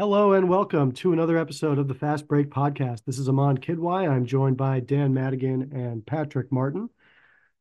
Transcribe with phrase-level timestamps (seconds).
[0.00, 3.02] Hello and welcome to another episode of the Fast Break Podcast.
[3.04, 4.08] This is Aman Kidwai.
[4.08, 6.88] I'm joined by Dan Madigan and Patrick Martin.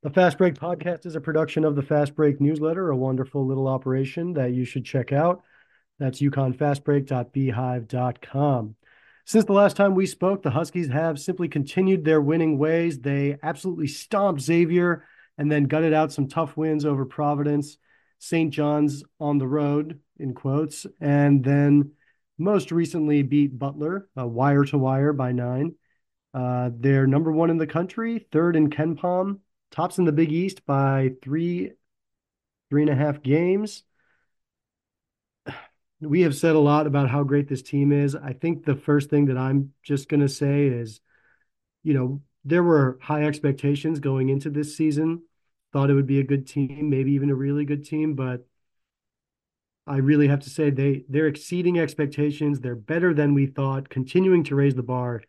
[0.04, 3.68] The Fast Break Podcast is a production of the Fast Break newsletter, a wonderful little
[3.68, 5.42] operation that you should check out.
[5.98, 8.76] That's uconnfastbreak.beehiiv.com.
[9.26, 13.00] Since the last time we spoke, the Huskies have simply continued their winning ways.
[13.00, 15.08] They absolutely stomped Xavier
[15.40, 17.80] and then gutted out some tough wins over Providence,
[18.20, 18.54] St.
[18.54, 21.94] John's on the road, in quotes, and then
[22.38, 25.76] most recently beat Butler, uh, wire to wire by nine.
[26.34, 29.40] Uh, they're number one in the country, third in KenPom,
[29.72, 31.72] tops in the Big East by three,
[32.70, 33.84] three and a half games.
[36.00, 38.16] We have said a lot about how great this team is.
[38.16, 41.02] I think the first thing that I'm just going to say is,
[41.82, 45.24] you know, there were high expectations going into this season.
[45.74, 48.46] Thought it would be a good team, maybe even a really good team, but
[49.88, 52.60] I really have to say they they're exceeding expectations.
[52.60, 55.24] They're better than we thought, continuing to raise the bar.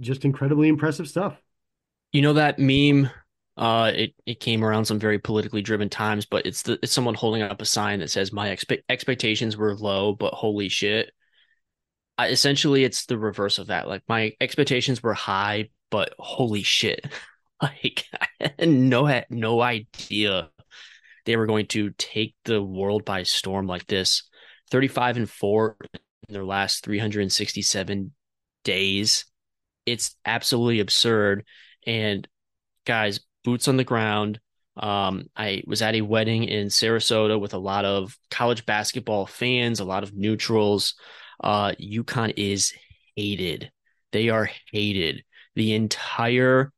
[0.00, 1.40] Just incredibly impressive stuff.
[2.12, 3.10] You know that meme
[3.58, 7.14] uh, it it came around some very politically driven times, but it's the it's someone
[7.14, 11.10] holding up a sign that says my expe- expectations were low, but holy shit.
[12.16, 13.88] I, essentially, it's the reverse of that.
[13.88, 17.04] Like my expectations were high, but holy shit,
[17.62, 18.06] like
[18.40, 20.50] I no had no idea
[21.28, 24.22] they were going to take the world by storm like this.
[24.70, 25.76] Thirty five and four
[26.26, 28.12] in their last three hundred and sixty seven
[28.64, 29.26] days.
[29.84, 31.44] It's absolutely absurd.
[31.86, 32.26] And
[32.86, 34.40] guys, boots on the ground.
[34.78, 39.80] Um, I was at a wedding in Sarasota with a lot of college basketball fans,
[39.80, 40.94] a lot of neutrals.
[41.44, 42.72] Uh, UConn is
[43.16, 43.70] hated.
[44.12, 45.24] They are hated.
[45.56, 46.72] The entire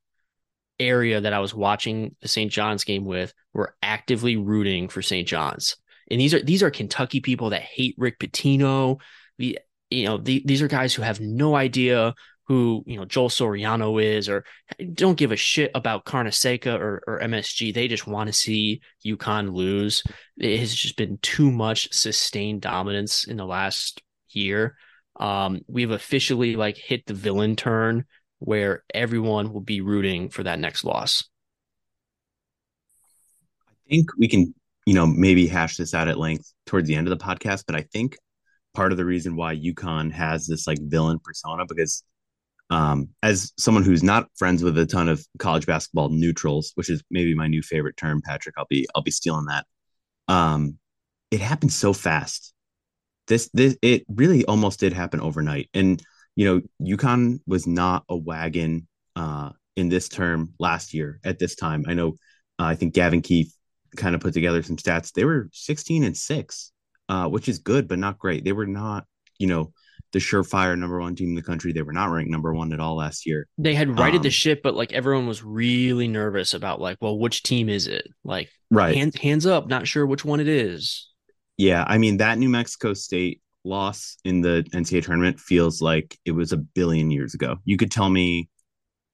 [0.81, 2.51] area that I was watching the St.
[2.51, 5.29] John's game with were actively rooting for St.
[5.29, 5.77] John's.
[6.11, 9.01] And these are these are Kentucky people that hate Rick Pitino.
[9.39, 9.59] The
[9.91, 12.15] you know the, these are guys who have no idea
[12.51, 14.45] who you know Joel Soriano is, or
[14.95, 17.73] don't give a shit about Carnesecca or, or MSG.
[17.73, 20.03] They just want to see UConn lose.
[20.37, 24.77] It has just been too much sustained dominance in the last year.
[25.15, 28.05] Um, we've officially like hit the villain turn
[28.41, 31.25] where everyone will be rooting for that next loss.
[33.69, 34.55] I think we can,
[34.87, 37.77] you know, maybe hash this out at length towards the end of the podcast, but
[37.77, 38.17] I think
[38.75, 42.03] part of the reason why UConn has this like villain persona because
[42.71, 47.03] um, as someone who's not friends with a ton of college basketball neutrals, which is
[47.11, 49.67] maybe my new favorite term, Patrick, I'll be I'll be stealing that.
[50.29, 50.79] Um,
[51.33, 52.55] it happened so fast.
[53.27, 55.69] This this it really almost did happen overnight.
[55.75, 56.01] And
[56.41, 61.55] you know, UConn was not a wagon uh, in this term last year at this
[61.55, 61.85] time.
[61.87, 62.15] I know
[62.59, 63.55] uh, I think Gavin Keith
[63.95, 65.13] kind of put together some stats.
[65.13, 66.73] They were 16 and 6,
[67.11, 68.43] uh, which is good, but not great.
[68.43, 69.05] They were not,
[69.39, 69.75] you know,
[70.15, 71.75] the surefire number one team in the country.
[71.75, 73.47] They were not ranked number one at all last year.
[73.59, 77.19] They had righted um, the ship, but like everyone was really nervous about like, well,
[77.19, 78.09] which team is it?
[78.25, 81.07] Like, right, hands hands up, not sure which one it is.
[81.59, 86.33] Yeah, I mean that New Mexico State loss in the NCAA tournament feels like it
[86.33, 87.57] was a billion years ago.
[87.65, 88.49] You could tell me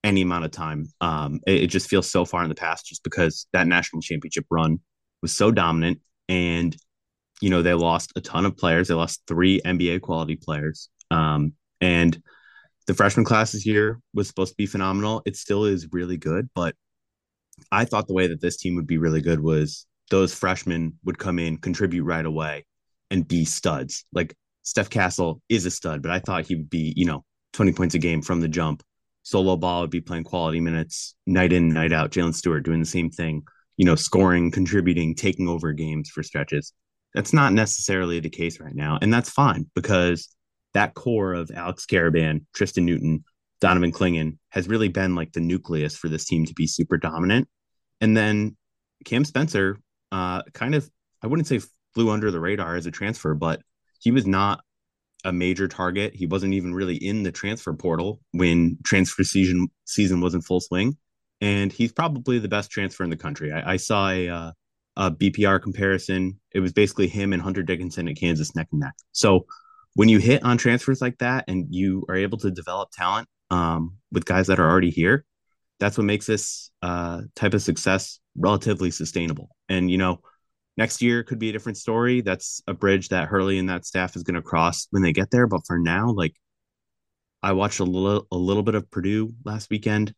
[0.05, 0.87] any amount of time.
[1.01, 4.47] Um, it, it just feels so far in the past, just because that national championship
[4.51, 4.81] run
[5.23, 6.77] was so dominant and
[7.41, 8.89] you know, they lost a ton of players.
[8.89, 10.89] They lost three NBA quality players.
[11.11, 12.21] Um, and
[12.87, 15.23] the freshman class this year was supposed to be phenomenal.
[15.27, 16.75] It still is really good, but
[17.71, 21.19] I thought the way that this team would be really good was those freshmen would
[21.19, 22.65] come in, contribute right away,
[23.11, 24.05] and be studs.
[24.13, 27.73] Like Steph Castle is a stud, but I thought he would be, you know, 20
[27.73, 28.83] points a game from the jump.
[29.23, 32.11] Solo ball would be playing quality minutes night in, night out.
[32.11, 33.43] Jalen Stewart doing the same thing,
[33.77, 36.73] you know, scoring, contributing, taking over games for stretches.
[37.15, 38.99] That's not necessarily the case right now.
[39.01, 40.29] And that's fine because
[40.75, 43.25] that core of Alex Karaban, Tristan Newton,
[43.61, 47.49] Donovan Clingan has really been like the nucleus for this team to be super dominant.
[48.01, 48.57] And then
[49.05, 49.79] Cam Spencer
[50.13, 50.89] uh, kind of,
[51.23, 51.61] I wouldn't say
[51.97, 53.63] flew under the radar as a transfer, but
[54.01, 54.61] he was not
[55.25, 56.15] a major target.
[56.15, 60.61] He wasn't even really in the transfer portal when transfer season season was in full
[60.61, 60.99] swing.
[61.41, 63.51] And he's probably the best transfer in the country.
[63.51, 64.53] I, I saw a uh,
[64.99, 68.95] uh, BPR comparison, it was basically him and Hunter Dickinson at Kansas neck and neck.
[69.13, 69.47] So
[69.95, 73.97] when you hit on transfers like that and you are able to develop talent um,
[74.13, 75.25] with guys that are already here,
[75.81, 79.49] that's what makes this uh, type of success relatively sustainable.
[79.69, 80.21] And you know,
[80.77, 82.21] next year could be a different story.
[82.21, 85.31] That's a bridge that Hurley and that staff is going to cross when they get
[85.31, 85.47] there.
[85.47, 86.35] But for now, like
[87.43, 90.15] I watched a little a little bit of Purdue last weekend.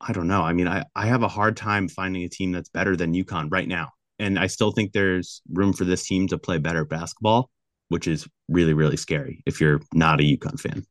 [0.00, 0.42] I don't know.
[0.42, 3.50] I mean, I, I have a hard time finding a team that's better than UConn
[3.50, 7.50] right now and I still think there's room for this team to play better basketball
[7.88, 10.84] which is really really scary if you're not a UConn fan.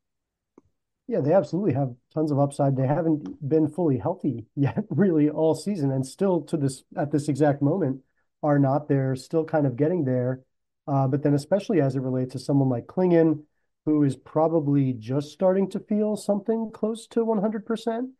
[1.06, 2.76] Yeah, they absolutely have tons of upside.
[2.76, 7.28] They haven't been fully healthy yet, really, all season, and still to this at this
[7.28, 8.00] exact moment
[8.44, 8.88] are not.
[8.88, 10.42] They're still kind of getting there.
[10.86, 13.42] Uh, but then, especially as it relates to someone like Clingan,
[13.86, 18.10] who is probably just starting to feel something close to 100%.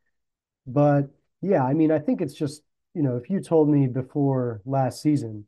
[0.66, 1.10] But
[1.42, 2.62] yeah, I mean, I think it's just,
[2.94, 5.46] you know, if you told me before last season,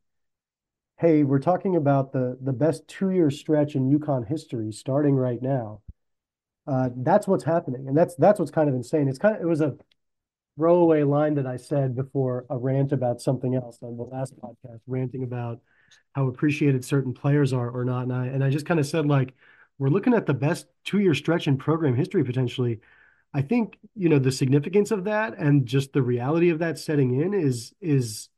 [0.99, 5.81] hey, we're talking about the the best two-year stretch in UConn history starting right now.
[6.67, 9.09] Uh, that's what's happening, and that's that's what's kind of insane.
[9.09, 9.77] It's kind of it was a
[10.57, 14.81] throwaway line that I said before a rant about something else on the last podcast,
[14.87, 15.61] ranting about
[16.15, 19.07] how appreciated certain players are or not, and I and I just kind of said
[19.07, 19.35] like
[19.79, 22.81] we're looking at the best two-year stretch in program history potentially.
[23.35, 27.21] I think you know the significance of that and just the reality of that setting
[27.21, 28.31] in is is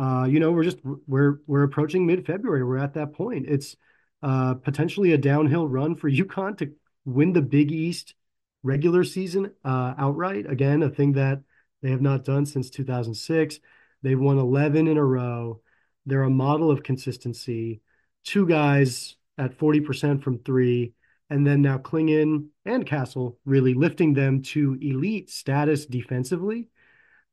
[0.00, 2.64] uh, you know, we're just we're we're approaching mid-February.
[2.64, 3.44] We're at that point.
[3.46, 3.76] It's
[4.22, 6.72] uh, potentially a downhill run for UConn to
[7.04, 8.14] win the Big East
[8.62, 10.50] regular season uh, outright.
[10.50, 11.42] Again, a thing that
[11.82, 13.58] they have not done since 2006.
[14.02, 15.60] They've won 11 in a row.
[16.06, 17.80] They're a model of consistency.
[18.24, 20.92] Two guys at 40% from three,
[21.30, 26.68] and then now Clingan and Castle really lifting them to elite status defensively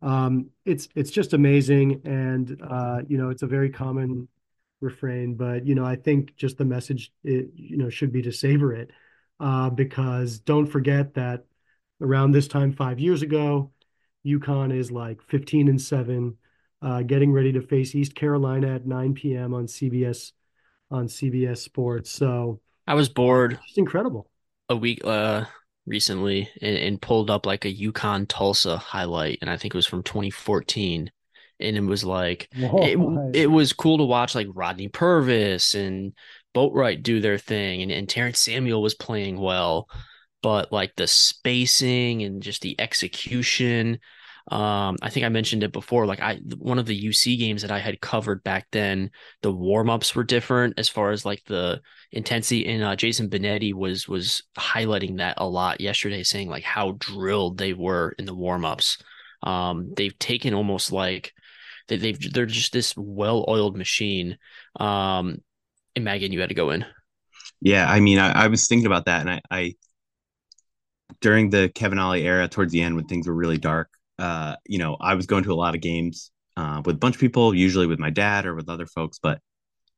[0.02, 4.28] um, it's it's just amazing, and uh, you know it's a very common
[4.80, 8.32] refrain, but you know I think just the message it, you know should be to
[8.32, 8.92] savor it,
[9.40, 11.46] uh, because don't forget that
[12.00, 13.72] around this time five years ago,
[14.28, 16.38] UConn is like 15 and seven,
[16.82, 19.54] uh, getting ready to face East Carolina at 9 p.m.
[19.54, 20.34] on CBS
[20.92, 22.12] on CBS Sports.
[22.12, 23.60] So I was bored.
[23.68, 24.30] It's incredible.
[24.70, 25.46] A week uh
[25.86, 29.86] recently and, and pulled up like a UConn Tulsa highlight, and I think it was
[29.86, 31.10] from 2014
[31.60, 36.14] and it was like it, it was cool to watch like Rodney Purvis and
[36.56, 39.90] Boatright do their thing and, and Terrence Samuel was playing well
[40.42, 44.00] but like the spacing and just the execution
[44.50, 46.06] um, I think I mentioned it before.
[46.06, 49.12] Like I, one of the UC games that I had covered back then,
[49.42, 51.82] the warm ups were different as far as like the
[52.14, 52.66] intensity.
[52.66, 57.58] And uh, Jason Benetti was was highlighting that a lot yesterday, saying like how drilled
[57.58, 59.00] they were in the warm ups.
[59.44, 61.34] Um, they've taken almost like
[61.90, 64.38] they, they've they're just this well oiled machine.
[64.80, 65.40] Um,
[65.94, 66.86] and Megan, you had to go in.
[67.60, 69.76] Yeah, I mean, I, I was thinking about that, and I, I
[71.22, 74.78] during the Kevin Ollie era, towards the end when things were really dark, uh, you
[74.78, 77.54] know, I was going to a lot of games uh, with a bunch of people,
[77.54, 79.40] usually with my dad or with other folks, but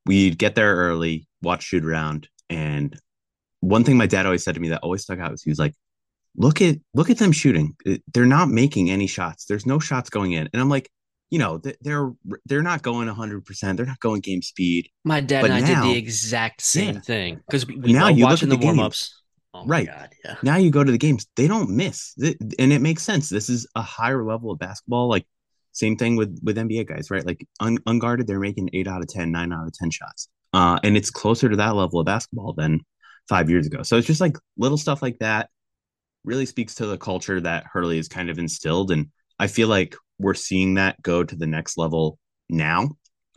[0.05, 2.27] we'd get there early, watch shoot around.
[2.49, 2.97] And
[3.61, 5.59] one thing my dad always said to me that always stuck out was he was
[5.59, 5.73] like,
[6.35, 7.75] look at look at them shooting.
[8.13, 9.45] They're not making any shots.
[9.45, 10.49] There's no shots going in.
[10.51, 10.89] And I'm like,
[11.29, 12.11] you know, they're
[12.45, 13.45] they're not going 100.
[13.45, 14.89] percent They're not going game speed.
[15.03, 17.01] My dad but and now, I did the exact same yeah.
[17.01, 19.21] thing because we, we now you watching look at the, the warm ups.
[19.53, 19.87] Oh right.
[19.87, 20.35] God, yeah.
[20.43, 22.13] Now you go to the games, they don't miss.
[22.59, 23.29] And it makes sense.
[23.29, 25.09] This is a higher level of basketball.
[25.09, 25.25] Like
[25.71, 27.25] same thing with with NBA guys, right?
[27.25, 30.29] Like un- unguarded, they're making 8 out of 10, 9 out of 10 shots.
[30.53, 32.81] Uh, and it's closer to that level of basketball than
[33.27, 33.83] 5 years ago.
[33.83, 35.49] So it's just like little stuff like that
[36.23, 39.07] really speaks to the culture that Hurley has kind of instilled and
[39.39, 42.19] I feel like we're seeing that go to the next level
[42.49, 42.89] now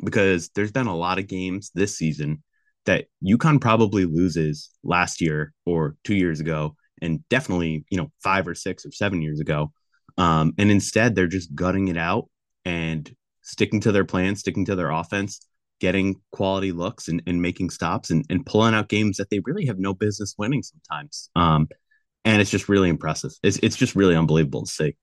[0.03, 2.43] because there's been a lot of games this season
[2.87, 8.47] that UConn probably loses last year or two years ago, and definitely, you know, five
[8.47, 9.73] or six or seven years ago.
[10.19, 12.29] Um, and instead, they're just gutting it out
[12.65, 13.11] and
[13.43, 15.41] sticking to their plan, sticking to their offense,
[15.81, 19.67] getting quality looks and, and making stops and, and pulling out games that they really
[19.67, 21.29] have no business winning sometimes.
[21.35, 21.69] Um,
[22.25, 23.33] and it's just really impressive.
[23.43, 24.97] It's, it's just really unbelievable to see.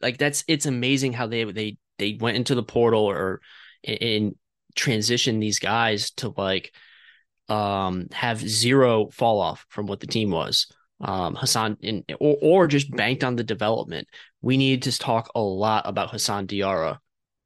[0.00, 3.40] Like that's it's amazing how they they they went into the portal or
[3.82, 4.34] in
[4.74, 6.74] transition these guys to like
[7.48, 10.66] um, have zero fall off from what the team was.
[11.00, 14.08] Um, Hassan in, or, or just banked on the development.
[14.40, 16.98] We need to talk a lot about Hassan Diarra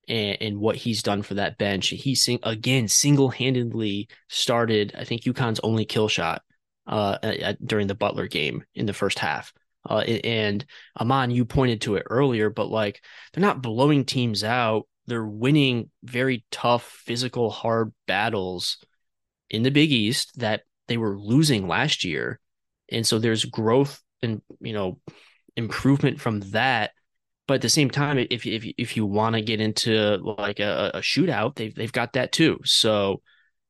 [0.09, 1.89] and, and what he's done for that bench.
[1.89, 4.95] He sing, again single handedly started.
[4.97, 6.43] I think UConn's only kill shot
[6.87, 9.53] uh, at, during the Butler game in the first half.
[9.89, 10.65] Uh, and
[10.99, 13.03] Aman, you pointed to it earlier, but like
[13.33, 14.87] they're not blowing teams out.
[15.07, 18.77] They're winning very tough, physical, hard battles
[19.51, 22.41] in the Big East that they were losing last year.
[22.91, 24.99] And so there's growth and, you know,
[25.57, 26.93] improvement from that.
[27.47, 30.93] But at the same time, if if if you want to get into like a,
[30.95, 32.61] a shootout, they've they've got that too.
[32.65, 33.23] So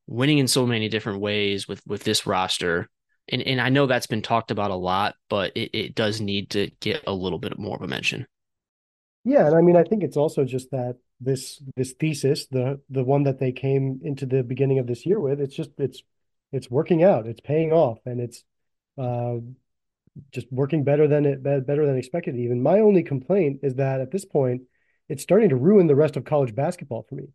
[0.06, 2.90] winning in so many different ways with with this roster,
[3.28, 6.50] and and I know that's been talked about a lot, but it, it does need
[6.50, 8.26] to get a little bit more of a mention.
[9.25, 13.04] Yeah, and I mean, I think it's also just that this this thesis, the the
[13.04, 16.02] one that they came into the beginning of this year with, it's just it's
[16.52, 18.42] it's working out, it's paying off, and it's
[18.98, 19.36] uh,
[20.32, 22.36] just working better than it better than expected.
[22.36, 24.62] Even my only complaint is that at this point,
[25.08, 27.28] it's starting to ruin the rest of college basketball for me.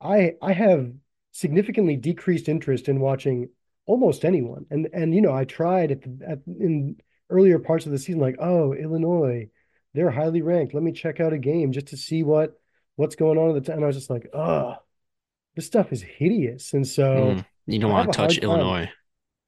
[0.00, 0.92] I I have
[1.32, 3.50] significantly decreased interest in watching
[3.86, 6.96] almost anyone, and and you know I tried at, at in
[7.30, 9.48] earlier parts of the season, like oh Illinois,
[9.94, 10.74] they're highly ranked.
[10.74, 12.60] Let me check out a game just to see what
[12.98, 13.76] what's going on at the time.
[13.76, 14.74] And I was just like, oh,
[15.54, 17.04] this stuff is hideous, and so
[17.36, 18.90] mm, you don't want to touch Illinois.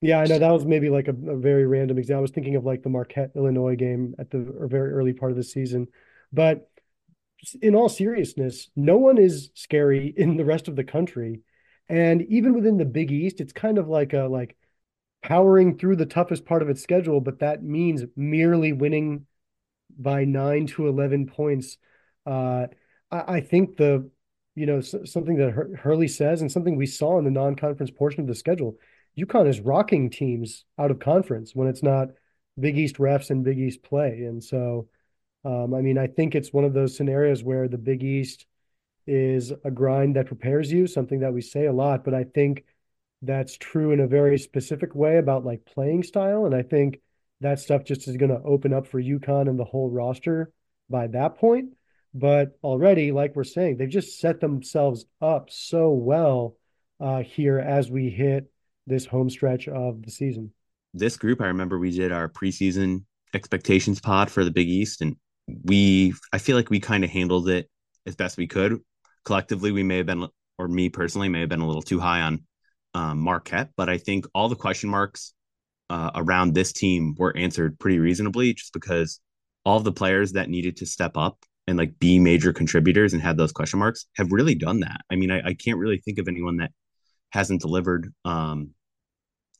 [0.00, 2.20] Yeah, I know that was maybe like a, a, very random example.
[2.20, 5.36] I was thinking of like the Marquette Illinois game at the very early part of
[5.36, 5.88] the season,
[6.32, 6.70] but
[7.60, 11.42] in all seriousness, no one is scary in the rest of the country,
[11.88, 14.56] and even within the Big East, it's kind of like a like
[15.22, 19.26] powering through the toughest part of its schedule, but that means merely winning
[19.98, 21.78] by nine to eleven points.
[22.24, 22.66] Uh,
[23.10, 24.08] I, think the
[24.54, 28.20] you know something that Hur- Hurley says and something we saw in the non-conference portion
[28.20, 28.76] of the schedule
[29.18, 32.08] UConn is rocking teams out of conference when it's not
[32.58, 34.22] Big East refs and Big East play.
[34.22, 34.88] And so,
[35.44, 38.46] um, I mean, I think it's one of those scenarios where the Big East
[39.06, 42.64] is a grind that prepares you, something that we say a lot, but I think
[43.22, 46.46] that's true in a very specific way about like playing style.
[46.46, 47.00] And I think
[47.40, 50.52] that stuff just is going to open up for UConn and the whole roster
[50.88, 51.70] by that point.
[52.12, 56.56] But already, like we're saying, they've just set themselves up so well
[56.98, 58.50] uh, here as we hit
[58.86, 60.52] this home stretch of the season.
[60.92, 65.16] This group, I remember we did our preseason expectations pod for the Big East, and
[65.64, 67.70] we, I feel like we kind of handled it
[68.06, 68.80] as best we could.
[69.24, 70.26] Collectively, we may have been,
[70.58, 72.44] or me personally, may have been a little too high on
[72.94, 75.32] um, Marquette, but I think all the question marks
[75.90, 79.20] uh, around this team were answered pretty reasonably, just because
[79.64, 83.36] all the players that needed to step up and like be major contributors and had
[83.36, 85.02] those question marks have really done that.
[85.10, 86.72] I mean, I, I can't really think of anyone that
[87.30, 88.12] hasn't delivered.
[88.24, 88.70] Um,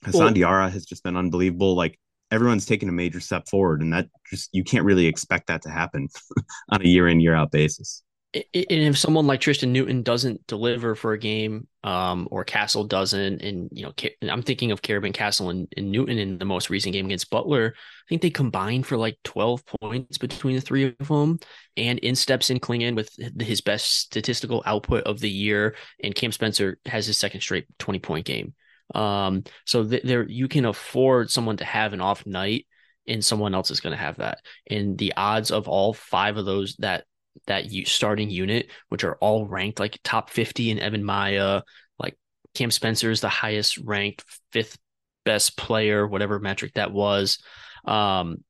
[0.05, 1.77] Hassan well, Diarra has just been unbelievable.
[1.77, 1.99] Like
[2.31, 5.71] everyone's taken a major step forward, and that just you can't really expect that to
[5.71, 6.09] happen
[6.71, 8.03] on a year in year out basis.
[8.33, 13.43] And if someone like Tristan Newton doesn't deliver for a game, um, or Castle doesn't,
[13.43, 13.93] and you know,
[14.31, 17.75] I'm thinking of Karaban Castle and, and, Newton in the most recent game against Butler.
[17.77, 21.41] I think they combined for like 12 points between the three of them.
[21.77, 23.11] And in steps in Clingan with
[23.41, 27.99] his best statistical output of the year, and Cam Spencer has his second straight 20
[27.99, 28.55] point game.
[28.95, 32.67] Um, so th- there you can afford someone to have an off night,
[33.09, 34.39] and someone else is going to have that.
[34.69, 37.05] And the odds of all five of those that
[37.47, 41.63] that you starting unit, which are all ranked like top 50 in EvanMiya,
[41.99, 42.17] like
[42.55, 44.79] Cam Spencer is the highest ranked fifth
[45.25, 47.39] best player, whatever metric that was.
[47.85, 48.45] Um,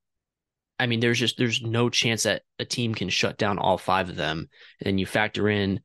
[0.78, 4.08] I mean, there's just there's no chance that a team can shut down all five
[4.08, 4.48] of them.
[4.80, 5.80] And you factor in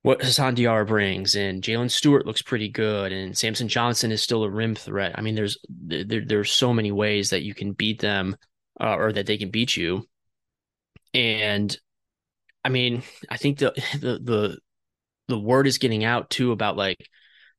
[0.00, 4.44] what Hassan Diarra brings, and Jalen Stewart looks pretty good, and Samson Johnson is still
[4.44, 5.12] a rim threat.
[5.18, 8.36] I mean, there's there, there's so many ways that you can beat them,
[8.80, 10.08] uh, or that they can beat you.
[11.16, 11.74] And
[12.62, 14.58] I mean, I think the the the
[15.28, 17.08] the word is getting out too about like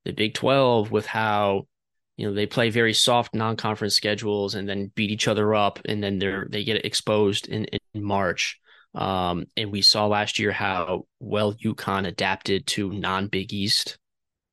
[0.06, 1.68] the Big Twelve with how
[2.16, 6.02] you know they play very soft non-conference schedules and then beat each other up, and
[6.02, 8.60] then they're they get exposed in in March.
[8.94, 13.98] Um, and we saw last year how well UConn adapted to non Big East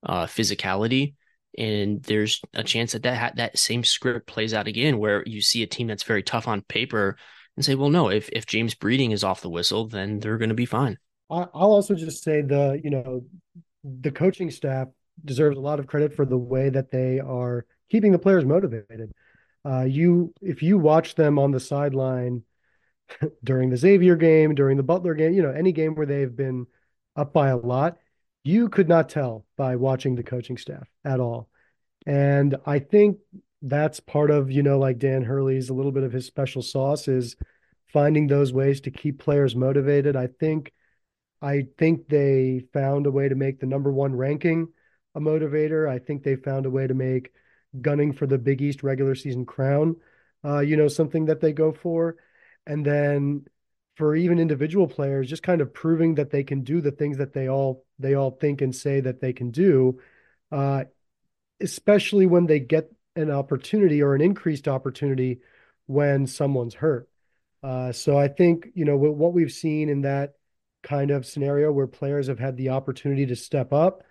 [0.05, 1.15] uh, physicality.
[1.57, 5.63] And there's a chance that that, that same script plays out again, where you see
[5.63, 7.17] a team that's very tough on paper
[7.57, 10.49] and say, well, no, if, if James Breeding is off the whistle, then they're going
[10.49, 10.99] to be fine.
[11.31, 13.25] I'll also just say the, you know,
[13.83, 14.89] the coaching staff
[15.25, 19.13] deserves a lot of credit for the way that they are keeping the players motivated.
[19.65, 22.43] Uh, you, if you watch them on the sideline,
[23.45, 26.67] during the Xavier game, during the Butler game, you know, any game where they've been
[27.17, 27.99] up by a lot,
[28.43, 31.49] you could not tell by watching the coaching staff at all.
[32.07, 33.19] And I think
[33.67, 37.09] that's part of, you know, like Dan Hurley's a little bit of his special sauce
[37.09, 37.35] is
[37.93, 40.17] finding those ways to keep players motivated.
[40.17, 40.73] I think
[41.41, 44.69] I think they found a way to make the number one ranking
[45.15, 45.89] a motivator.
[45.89, 47.33] I think they found a way to make
[47.81, 49.97] gunning for the Big East regular season crown,
[50.45, 52.17] uh, you know, something that they go for
[52.67, 53.47] and then
[53.97, 57.33] for even individual players just kind of proving that they can do the things that
[57.33, 60.01] they all they all think and say that they can do
[60.51, 60.85] uh,
[61.61, 65.41] especially when they get an opportunity or an increased opportunity
[65.87, 67.09] when someone's hurt
[67.63, 70.35] uh, so i think you know what we've seen in that
[70.83, 74.03] kind of scenario where players have had the opportunity to step up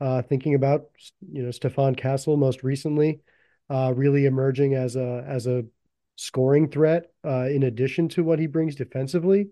[0.00, 0.86] uh, thinking about
[1.30, 3.20] you know Stefan Castle most recently
[3.70, 5.64] uh, really emerging as a as a
[6.16, 9.48] scoring threat uh, in addition to what he brings defensively.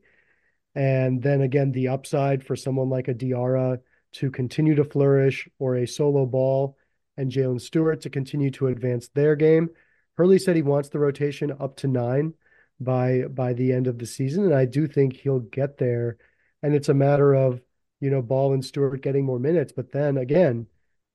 [0.75, 3.79] And then again, the upside for someone like a Diarra
[4.13, 6.77] to continue to flourish or a solo ball
[7.17, 9.71] and Jalen Stewart to continue to advance their game.
[10.17, 12.35] Hurley said he wants the rotation up to nine
[12.81, 16.19] by by the end of the season, and I do think he'll get there.
[16.63, 17.61] And it's a matter of
[18.01, 20.67] you know Ball and Stewart getting more minutes, but then again,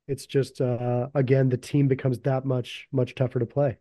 [0.08, 3.78] it's just uh, again the team becomes that much much tougher to play.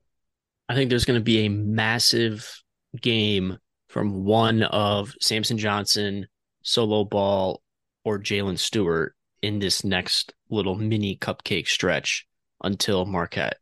[0.68, 2.62] I think there's going to be a massive
[3.00, 3.58] game
[3.88, 6.26] from one of Samson Johnson,
[6.62, 7.62] Solo Ball,
[8.04, 9.15] or Jalen Stewart
[9.46, 12.26] in this next little mini cupcake stretch
[12.64, 13.58] until Marquette.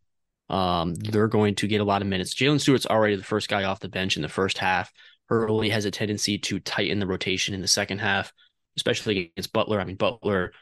[0.49, 2.35] Um, they're going to get a lot of minutes.
[2.35, 4.91] Jalen Stewart's already the first guy off the bench in the first half.
[5.29, 8.33] Hurley has a tendency to tighten the rotation in the second half,
[8.77, 9.79] especially against Butler.
[9.79, 10.53] I mean, Butler,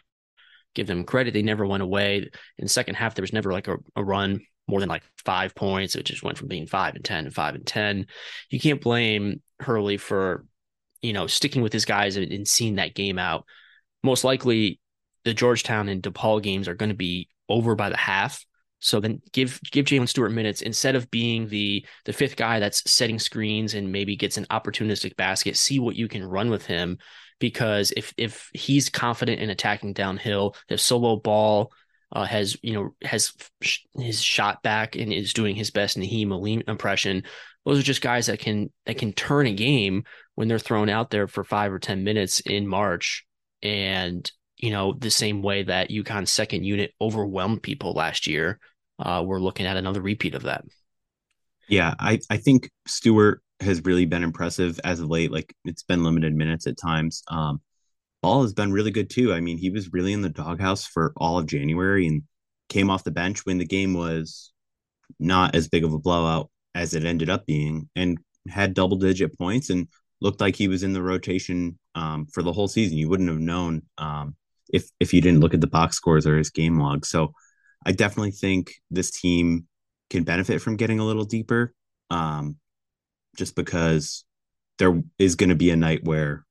[0.74, 2.18] give them credit, they never went away.
[2.18, 5.54] In the second half, there was never like a, a run more than like five
[5.54, 5.94] points.
[5.94, 8.06] It just went from being five and 10 and five and 10.
[8.50, 10.46] You can't blame Hurley for,
[11.00, 13.44] you know, sticking with his guys and, and seeing that game out.
[14.02, 14.80] Most likely,
[15.24, 18.44] the Georgetown and DePaul games are going to be over by the half.
[18.80, 22.90] So then give give Jalen Stewart minutes instead of being the the fifth guy that's
[22.90, 25.56] setting screens and maybe gets an opportunistic basket.
[25.56, 26.98] See what you can run with him
[27.38, 31.72] because if if he's confident in attacking downhill, if solo ball
[32.10, 33.32] uh, has you know has
[33.96, 37.22] his shot back and is doing his best Nahiem Alleyne impression,
[37.64, 41.10] those are just guys that can that can turn a game when they're thrown out
[41.10, 43.24] there for five or ten minutes in March
[43.62, 44.30] and
[44.62, 48.60] you know, the same way that UConn's second unit overwhelmed people last year.
[48.98, 50.64] Uh, we're looking at another repeat of that.
[51.68, 55.32] Yeah, I, I think Stewart has really been impressive as of late.
[55.32, 57.24] Like it's been limited minutes at times.
[57.28, 57.60] Um,
[58.22, 59.32] Ball has been really good too.
[59.32, 62.22] I mean, he was really in the doghouse for all of January and
[62.68, 64.52] came off the bench when the game was
[65.18, 69.36] not as big of a blowout as it ended up being and had double digit
[69.36, 69.88] points and
[70.20, 72.96] looked like he was in the rotation um, for the whole season.
[72.96, 74.36] You wouldn't have known um,
[74.72, 77.04] if if you didn't look at the box scores or his game log.
[77.06, 77.32] So
[77.84, 79.66] I definitely think this team
[80.10, 81.72] can benefit from getting a little deeper.
[82.10, 82.56] Um,
[83.36, 84.24] just because
[84.78, 86.44] there is going to be a night where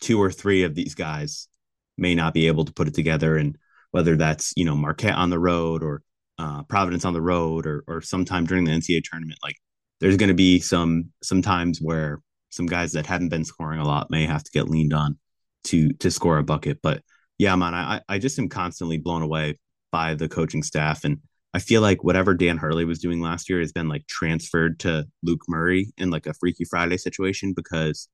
[0.00, 1.48] two or three of these guys
[1.96, 3.56] may not be able to put it together and
[3.90, 6.02] whether that's you know Marquette on the road or
[6.38, 9.56] uh, Providence on the road or or sometime during the NCAA tournament like
[10.00, 13.86] there's going to be some some times where some guys that haven't been scoring a
[13.86, 15.18] lot may have to get leaned on
[15.64, 17.02] to to score a bucket but
[17.38, 19.58] yeah, man, I I just am constantly blown away
[19.90, 21.18] by the coaching staff, and
[21.52, 25.06] I feel like whatever Dan Hurley was doing last year has been like transferred to
[25.22, 28.08] Luke Murray in like a Freaky Friday situation because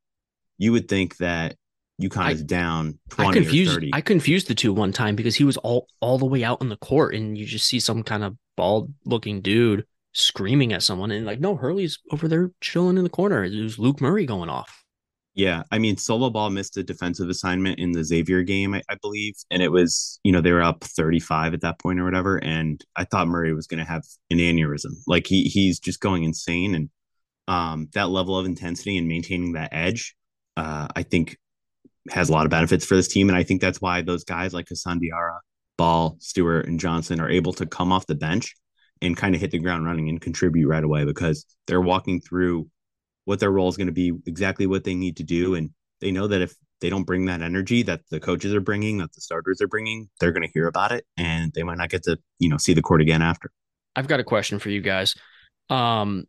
[0.58, 1.56] you would think that
[2.00, 3.90] UConn is down 20 I confused, or 30.
[3.94, 6.68] I confused the two one time because he was all all the way out on
[6.68, 11.10] the court and you just see some kind of bald looking dude screaming at someone
[11.10, 13.44] and like no Hurley's over there chilling in the corner.
[13.44, 14.79] It was Luke Murray going off.
[15.34, 18.96] Yeah, I mean, Solo Ball missed a defensive assignment in the Xavier game, I, I,
[19.00, 22.04] believe, and it was you know they were up thirty five at that point or
[22.04, 24.92] whatever, and I thought Murray was going to have an aneurysm.
[25.06, 26.90] Like he he's just going insane, and
[27.46, 30.16] um, that level of intensity and maintaining that edge,
[30.56, 31.38] uh, I think,
[32.10, 34.52] has a lot of benefits for this team, and I think that's why those guys
[34.52, 35.38] like Hassan Diarra,
[35.78, 38.56] Ball, Stewart, and Johnson are able to come off the bench
[39.00, 42.68] and kind of hit the ground running and contribute right away because they're walking through
[43.24, 45.54] what their role is going to be, exactly what they need to do.
[45.54, 48.98] And they know that if they don't bring that energy that the coaches are bringing,
[48.98, 51.90] that the starters are bringing, they're going to hear about it and they might not
[51.90, 53.50] get to, you know, see the court again after.
[53.94, 55.14] I've got a question for you guys.
[55.68, 56.24] Um,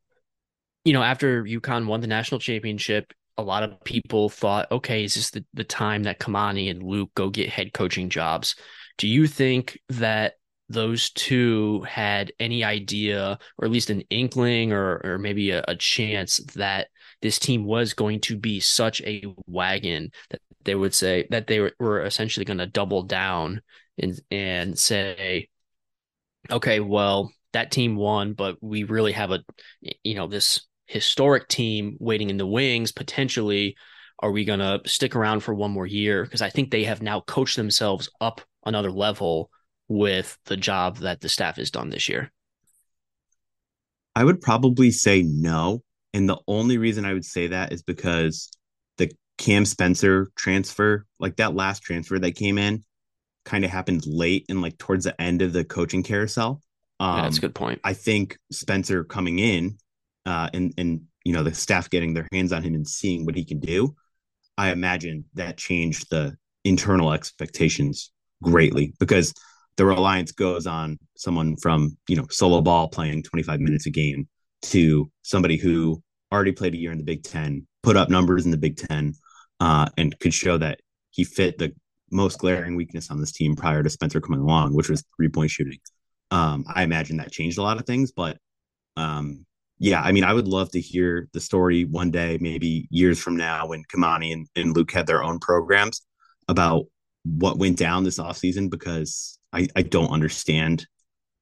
[0.84, 5.16] you know, after UConn won the national championship, a lot of people thought, okay, is
[5.16, 8.56] this the, the time that Kimani and Luke go get head coaching jobs?
[8.98, 10.34] Do you think that
[10.72, 15.76] those two had any idea, or at least an inkling, or or maybe a, a
[15.76, 16.88] chance that
[17.22, 21.60] this team was going to be such a wagon that they would say that they
[21.60, 23.62] were, were essentially going to double down
[23.98, 25.50] and and say,
[26.50, 29.44] okay, well that team won, but we really have a
[30.04, 33.76] you know this historic team waiting in the wings potentially.
[34.20, 36.24] Are we going to stick around for one more year?
[36.24, 39.50] Because I think they have now coached themselves up another level
[39.92, 42.32] with the job that the staff has done this year?
[44.16, 45.84] I would probably say no.
[46.14, 48.50] And the only reason I would say that is because
[48.98, 52.84] the Cam Spencer transfer, like that last transfer that came in,
[53.46, 56.62] kind of happened late and like towards the end of the coaching carousel.
[57.00, 57.80] Um, yeah, that's a good point.
[57.84, 59.78] I think Spencer coming in
[60.26, 63.36] uh, and and you know the staff getting their hands on him and seeing what
[63.36, 63.96] he can do,
[64.58, 68.12] I imagine that changed the internal expectations
[68.44, 69.34] greatly because
[69.82, 74.28] the reliance goes on someone from you know solo ball playing 25 minutes a game
[74.62, 76.00] to somebody who
[76.32, 79.16] already played a year in the Big Ten, put up numbers in the Big Ten,
[79.60, 81.74] uh, and could show that he fit the
[82.12, 85.50] most glaring weakness on this team prior to Spencer coming along, which was three point
[85.50, 85.80] shooting.
[86.30, 88.38] Um, I imagine that changed a lot of things, but
[88.98, 89.48] um,
[89.80, 93.36] yeah, I mean, I would love to hear the story one day, maybe years from
[93.36, 96.04] now, when Kimani and, and Luke had their own programs
[96.48, 96.84] about
[97.24, 100.86] what went down this offseason because I, I don't understand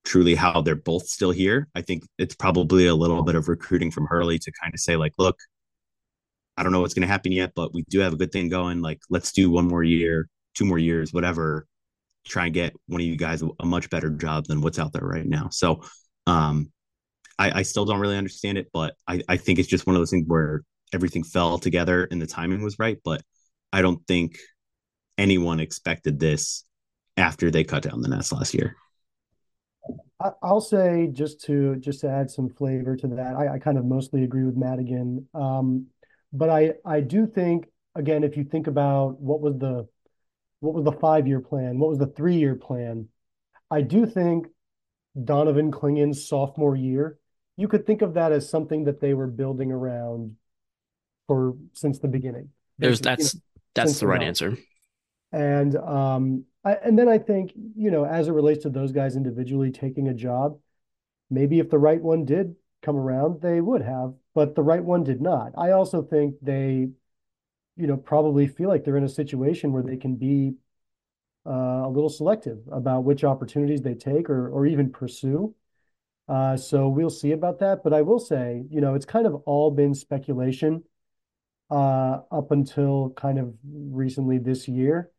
[0.06, 1.68] truly how they're both still here.
[1.76, 4.96] I think it's probably a little bit of recruiting from Hurley to kind of say,
[4.96, 5.38] like, look,
[6.58, 8.50] I don't know what's going to happen yet, but we do have a good thing
[8.50, 8.82] going.
[8.82, 11.68] Like, let's do one more year, two more years, whatever.
[12.28, 15.06] Try and get one of you guys a, much better job than what's out there
[15.06, 15.50] right now.
[15.52, 15.84] So,
[16.28, 16.72] um,
[17.38, 20.02] I, I still don't really understand it, but I, I think it's just one of
[20.02, 22.98] those things where everything fell together and the timing was right.
[23.06, 23.22] But
[23.72, 24.38] I don't think
[25.18, 26.66] anyone expected this
[27.20, 28.76] after they cut down the nest last year.
[30.44, 33.86] I'll say just to just to add some flavor to that, I, I kind of
[33.86, 35.28] mostly agree with Madigan.
[35.34, 35.88] Um,
[36.34, 39.88] but I I do think again, if you think about what was the
[40.60, 43.08] what was the five year plan, what was the three year plan,
[43.72, 44.48] I do think
[45.24, 47.18] Donovan Clingan's sophomore year
[47.60, 50.38] you could think of that as something that they were building around
[51.28, 52.52] for since the beginning.
[52.78, 53.44] There's that's you know,
[53.76, 54.58] that's the right answer.
[55.34, 59.16] And um I, and then I think you know as it relates to those guys
[59.16, 60.60] individually taking a job,
[61.30, 65.04] maybe if the right one did come around, they would have, but the right one
[65.04, 65.54] did not.
[65.58, 66.90] I also think they,
[67.78, 70.56] you know, probably feel like they're in a situation where they can be
[71.46, 75.56] uh, a little selective about which opportunities they take or or even pursue.
[76.28, 77.84] Uh, so we'll see about that.
[77.84, 80.84] But I will say, you know, it's kind of all been speculation
[81.72, 85.12] uh, up until kind of recently this year.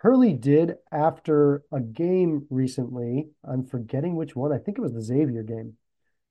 [0.00, 3.28] Hurley did after a game recently.
[3.44, 4.52] I'm forgetting which one.
[4.52, 5.74] I think it was the Xavier game.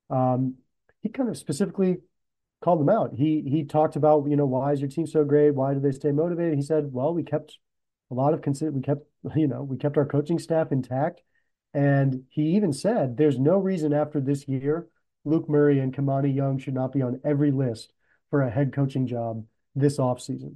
[0.09, 0.55] Um,
[1.01, 1.97] he kind of specifically
[2.63, 3.13] called them out.
[3.15, 5.51] He he talked about, you know, why is your team so great?
[5.51, 6.55] Why do they stay motivated?
[6.55, 7.57] He said, well, we kept
[8.09, 9.03] a lot of consider we kept,
[9.35, 11.21] you know, we kept our coaching staff intact
[11.73, 14.87] and he even said there's no reason after this year
[15.25, 17.93] Luke Murray and Kimani Young should not be on every list
[18.29, 20.55] for a head coaching job this offseason.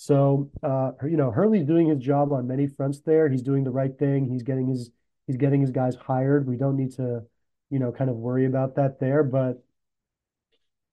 [0.00, 3.28] So uh, you know, Hurley's doing his job on many fronts there.
[3.28, 4.30] He's doing the right thing.
[4.30, 4.90] He's getting his
[5.26, 6.46] he's getting his guys hired.
[6.46, 7.24] We don't need to,
[7.68, 9.24] you know, kind of worry about that there.
[9.24, 9.60] But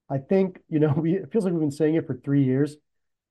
[0.09, 2.77] I think, you know, we it feels like we've been saying it for three years.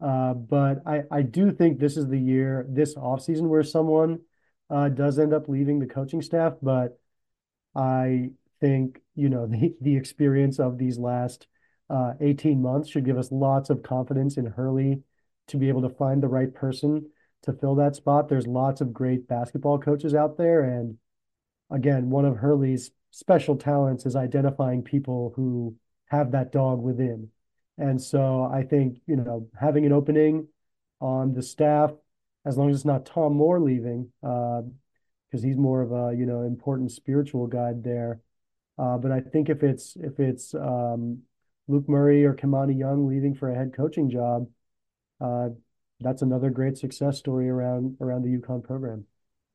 [0.01, 4.21] Uh, but I, I do think this is the year, this offseason where someone
[4.71, 6.99] uh, does end up leaving the coaching staff, but
[7.75, 11.49] I think you know the the experience of these last
[11.91, 15.03] uh, 18 months should give us lots of confidence in Hurley
[15.49, 17.11] to be able to find the right person
[17.43, 18.29] to fill that spot.
[18.29, 20.97] There's lots of great basketball coaches out there, and
[21.71, 25.77] again, one of Hurley's special talents is identifying people who
[26.07, 27.29] have that dog within.
[27.79, 30.49] And so I think, you know, having an opening
[31.01, 31.91] on the staff
[32.45, 34.65] as long as it's not Tom Moore leaving, because
[35.43, 38.21] uh, he's more of a you know important spiritual guide there.
[38.79, 41.21] Uh, but I think if it's if it's um,
[41.69, 44.47] Luke Murray or Kimani Young leaving for a head coaching job,
[45.21, 49.07] that's another great success story around around the UConn program.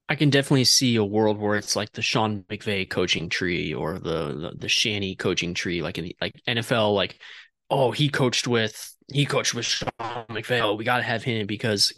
[0.07, 3.99] I can definitely see a world where it's like the Sean McVay coaching tree or
[3.99, 7.19] the the, the Shanny coaching tree, like in the, like NFL, like
[7.69, 9.91] oh he coached with he coached with Sean
[10.29, 10.61] McVay.
[10.61, 11.93] Oh, we got to have him because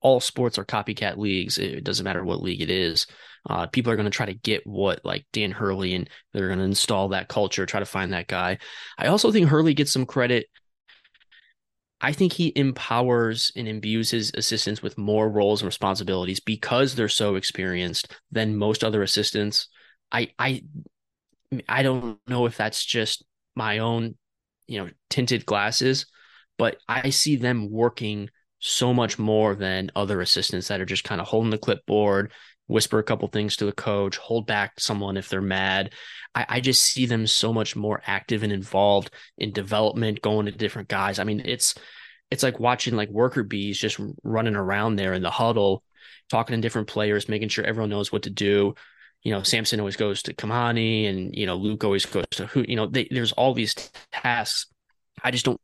[0.00, 1.58] all sports are copycat leagues.
[1.58, 3.06] It doesn't matter what league it is.
[3.48, 6.58] Uh, people are going to try to get what like Dan Hurley and they're going
[6.58, 8.58] to install that culture, try to find that guy.
[8.98, 10.46] I also think Hurley gets some credit.
[12.00, 17.08] I think he empowers and imbues his assistants with more roles and responsibilities because they're
[17.08, 19.68] so experienced than most other assistants.
[20.12, 20.62] I I
[21.68, 24.16] I don't know if that's just my own,
[24.66, 26.06] you know, tinted glasses,
[26.58, 28.28] but I see them working
[28.58, 32.32] so much more than other assistants that are just kind of holding the clipboard,
[32.66, 35.92] whisper a couple things to the coach, hold back someone if they're mad.
[36.34, 40.52] I, I, just see them so much more active and involved in development, going to
[40.52, 41.18] different guys.
[41.18, 41.74] I mean, it's
[42.30, 45.82] it's like watching like worker bees just running around there in the huddle,
[46.28, 48.74] talking to different players, making sure everyone knows what to do.
[49.22, 52.64] You know, Samson always goes to Kimani, and you know Luke always goes to who.
[52.66, 53.74] You know, they, there's all these
[54.12, 54.66] tasks.
[55.22, 55.60] I just don't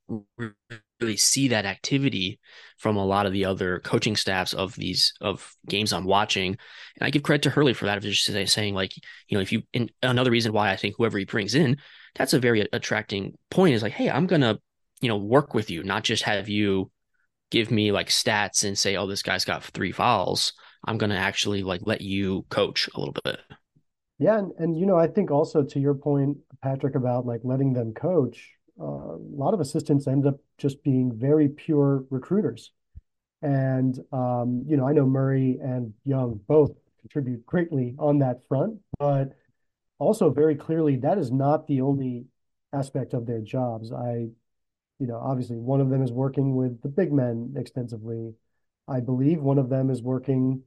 [1.02, 2.38] really see that activity
[2.78, 6.56] from a lot of the other coaching staffs of these of games I'm watching.
[6.96, 8.92] And I give credit to Hurley for that of just saying like,
[9.28, 11.76] you know, if you and another reason why I think whoever he brings in,
[12.14, 14.58] that's a very attracting point is like, hey, I'm gonna,
[15.00, 16.90] you know, work with you, not just have you
[17.50, 20.52] give me like stats and say, oh, this guy's got three fouls.
[20.84, 23.40] I'm gonna actually like let you coach a little bit.
[24.18, 27.72] Yeah, and, and you know, I think also to your point, Patrick, about like letting
[27.72, 28.50] them coach,
[28.82, 32.72] a lot of assistants end up just being very pure recruiters.
[33.40, 38.78] And, um, you know, I know Murray and Young both contribute greatly on that front,
[38.98, 39.32] but
[39.98, 42.26] also very clearly that is not the only
[42.72, 43.92] aspect of their jobs.
[43.92, 44.28] I,
[44.98, 48.34] you know, obviously one of them is working with the big men extensively.
[48.88, 50.62] I believe one of them is working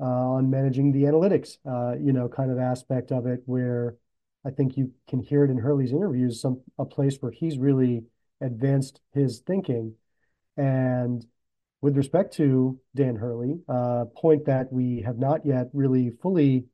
[0.00, 3.96] uh, on managing the analytics, uh, you know, kind of aspect of it, where
[4.44, 8.04] I think you can hear it in Hurley's interviews, some a place where he's really
[8.40, 9.94] advanced his thinking.
[10.56, 11.24] And
[11.82, 16.66] with respect to Dan Hurley, uh, point that we have not yet really fully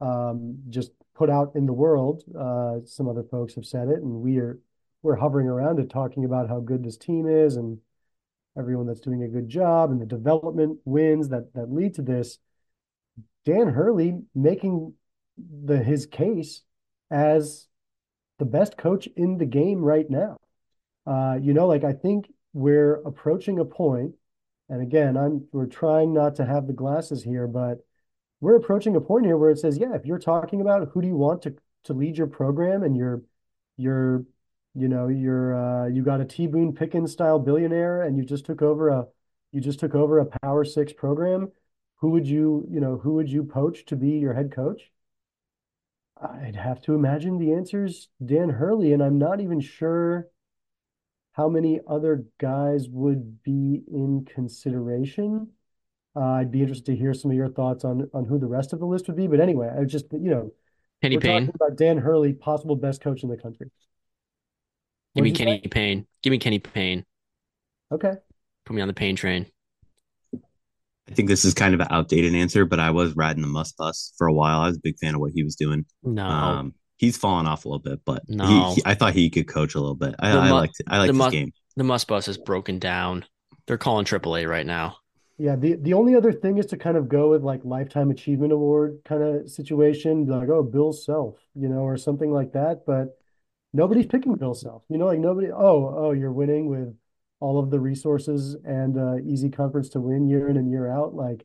[0.00, 2.22] um, just put out in the world.
[2.38, 4.58] Uh, some other folks have said it, and we are
[5.02, 7.78] we're hovering around it, talking about how good this team is and
[8.56, 12.38] everyone that's doing a good job and the development wins that that lead to this.
[13.44, 14.94] Dan Hurley making
[15.36, 16.62] the his case
[17.10, 17.66] as
[18.38, 20.38] the best coach in the game right now.
[21.06, 24.14] Uh, you know, like I think we're approaching a point,
[24.68, 27.78] and again, I'm we're trying not to have the glasses here, but
[28.40, 31.08] we're approaching a point here where it says, yeah, if you're talking about who do
[31.08, 33.22] you want to to lead your program and you're
[33.76, 34.24] you're
[34.74, 38.46] you know you're uh, you got a T Boone Pickens style billionaire and you just
[38.46, 39.06] took over a
[39.52, 41.52] you just took over a Power Six program,
[41.96, 44.90] who would you you know who would you poach to be your head coach?
[46.20, 50.28] I'd have to imagine the answer's Dan Hurley, and I'm not even sure
[51.32, 55.48] how many other guys would be in consideration.
[56.16, 58.72] Uh, I'd be interested to hear some of your thoughts on on who the rest
[58.72, 59.26] of the list would be.
[59.26, 60.52] But anyway, I just you know,
[61.02, 61.46] Kenny we're Payne.
[61.46, 63.70] talking about Dan Hurley, possible best coach in the country.
[65.14, 66.06] Give me Kenny Payne.
[66.22, 67.04] Give me Kenny Payne.
[67.90, 68.14] Okay.
[68.64, 69.46] Put me on the Payne train.
[71.10, 73.72] I think this is kind of an outdated answer, but I was riding the Muss
[73.72, 74.60] Bus for a while.
[74.60, 75.84] I was a big fan of what he was doing.
[76.02, 76.24] No.
[76.26, 78.72] Um, he's fallen off a little bit, but No.
[78.74, 80.14] he, I thought he could coach a little bit.
[80.18, 81.52] I, The I Mu- liked I liked the his Mu- game.
[81.76, 83.24] the Muss Bus is broken down.
[83.66, 84.96] They're calling AAA right now.
[85.36, 88.52] Yeah, the the only other thing is to kind of go with like lifetime achievement
[88.52, 92.84] award kind of situation, like oh Bill Self, you know, or something like that.
[92.86, 93.18] But
[93.72, 95.48] nobody's picking Bill Self, you know, like nobody.
[95.50, 96.94] Oh, oh, you're winning with
[97.44, 101.14] all of the resources and uh, easy conference to win year in and year out.
[101.14, 101.44] Like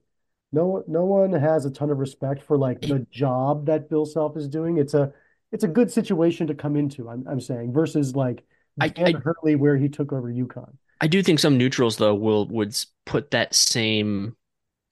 [0.53, 4.05] no one, no one has a ton of respect for like the job that Bill
[4.05, 4.77] Self is doing.
[4.77, 5.11] It's a
[5.51, 7.09] it's a good situation to come into.
[7.09, 8.45] I'm I'm saying versus like
[8.79, 10.73] I- Dan I- Hurley where he took over UConn.
[11.01, 12.73] I do think some neutrals though will would
[13.05, 14.37] put that same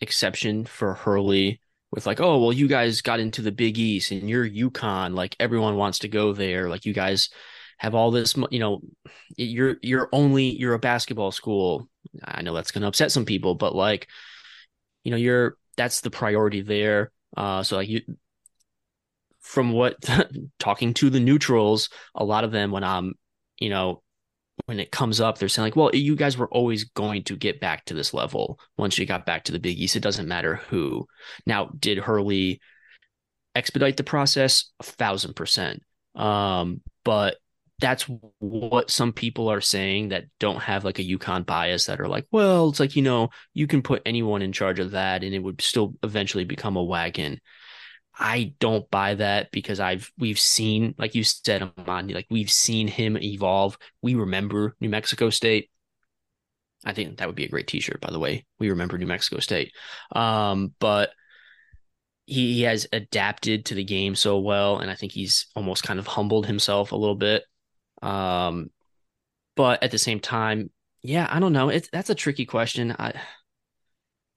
[0.01, 4.29] exception for Hurley with like, oh well, you guys got into the Big East and
[4.29, 7.29] you're UConn, like everyone wants to go there, like you guys
[7.77, 8.81] have all this, you know,
[9.35, 11.89] you're you're only you're a basketball school.
[12.23, 14.07] I know that's gonna upset some people, but like,
[15.03, 17.11] you know, you're that's the priority there.
[17.35, 18.01] Uh, so like you,
[19.41, 19.95] from what
[20.59, 23.13] talking to the neutrals, a lot of them when I'm,
[23.59, 24.01] you know,
[24.65, 27.61] when it comes up, they're saying like, well, you guys were always going to get
[27.61, 29.95] back to this level once you got back to the Big East.
[29.95, 31.07] It doesn't matter who.
[31.45, 32.59] Now, did Hurley
[33.55, 34.71] expedite the process?
[34.79, 35.83] A thousand percent.
[36.15, 37.37] Um, but
[37.79, 38.09] that's
[38.39, 42.25] what some people are saying that don't have like a UConn bias that are like,
[42.31, 45.39] well, it's like, you know, you can put anyone in charge of that and it
[45.39, 47.39] would still eventually become a wagon.
[48.19, 52.87] I don't buy that because I've we've seen, like you said, Amandi, like we've seen
[52.87, 53.77] him evolve.
[54.01, 55.69] We remember New Mexico State.
[56.83, 58.45] I think that would be a great T-shirt, by the way.
[58.59, 59.71] We remember New Mexico State,
[60.15, 61.11] um, but
[62.25, 65.99] he, he has adapted to the game so well, and I think he's almost kind
[65.99, 67.43] of humbled himself a little bit.
[68.01, 68.69] Um,
[69.55, 70.69] but at the same time,
[71.01, 71.69] yeah, I don't know.
[71.69, 72.95] It's that's a tricky question.
[72.97, 73.13] I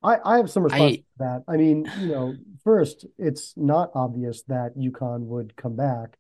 [0.03, 1.44] I, I have some response I- to that.
[1.49, 6.16] I mean, you know, first, it's not obvious that UConn would come back.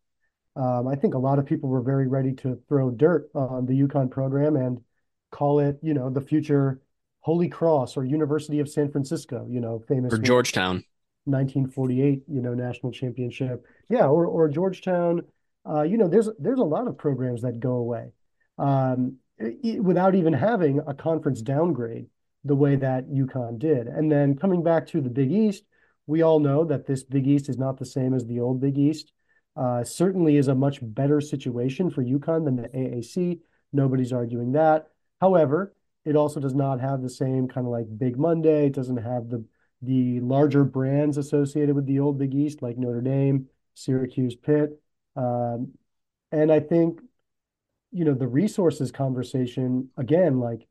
[0.56, 3.72] Um, I think a lot of people were very ready to throw dirt on the
[3.72, 4.80] UConn program and
[5.30, 6.80] call it, you know, the future
[7.20, 10.84] Holy Cross or University of San Francisco, you know, famous or Georgetown.
[11.24, 13.64] 1948, you know, national championship.
[13.88, 15.22] Yeah, or or Georgetown.
[15.68, 18.12] Uh, you know, there's there's a lot of programs that go away
[18.58, 22.06] um, i- without even having a conference downgrade
[22.44, 23.86] the way that UConn did.
[23.86, 25.64] And then coming back to the Big East,
[26.06, 28.78] we all know that this Big East is not the same as the old Big
[28.78, 29.12] East.
[29.56, 33.40] Uh, certainly is a much better situation for UConn than the AAC.
[33.72, 34.88] Nobody's arguing that.
[35.20, 38.66] However, it also does not have the same kind of like Big Monday.
[38.66, 39.44] It doesn't have the
[39.82, 44.78] the larger brands associated with the old Big East, like Notre Dame, Syracuse, Pitt.
[45.16, 45.72] Um,
[46.32, 47.00] and I think,
[47.90, 50.66] you know, the resources conversation, again, like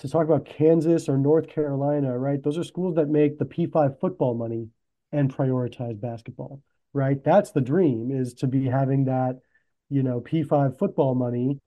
[0.00, 2.42] to talk about Kansas or North Carolina, right?
[2.42, 4.68] Those are schools that make the P5 football money
[5.12, 6.62] and prioritize basketball,
[6.92, 7.22] right?
[7.24, 9.40] That's the dream is to be having that,
[9.88, 11.60] you know, P5 football money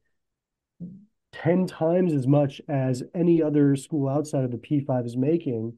[1.32, 5.78] 10 times as much as any other school outside of the P5 is making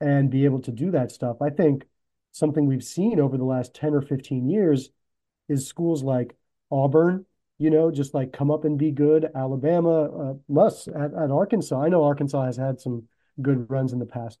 [0.00, 1.36] and be able to do that stuff.
[1.40, 1.84] I think
[2.32, 4.90] something we've seen over the last 10 or 15 years
[5.52, 6.34] is schools like
[6.70, 7.26] Auburn,
[7.58, 9.30] you know, just like come up and be good.
[9.34, 11.80] Alabama, uh, Muss at, at Arkansas.
[11.80, 13.04] I know Arkansas has had some
[13.40, 14.38] good runs in the past.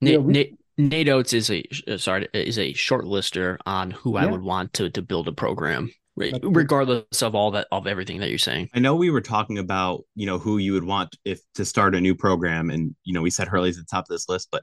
[0.00, 3.90] Nate, know, we, Nate, Nate Oats is a uh, sorry is a short lister on
[3.90, 4.22] who yeah.
[4.22, 8.28] I would want to to build a program regardless of all that of everything that
[8.28, 11.40] you're saying i know we were talking about you know who you would want if
[11.54, 14.08] to start a new program and you know we said hurley's at the top of
[14.08, 14.62] this list but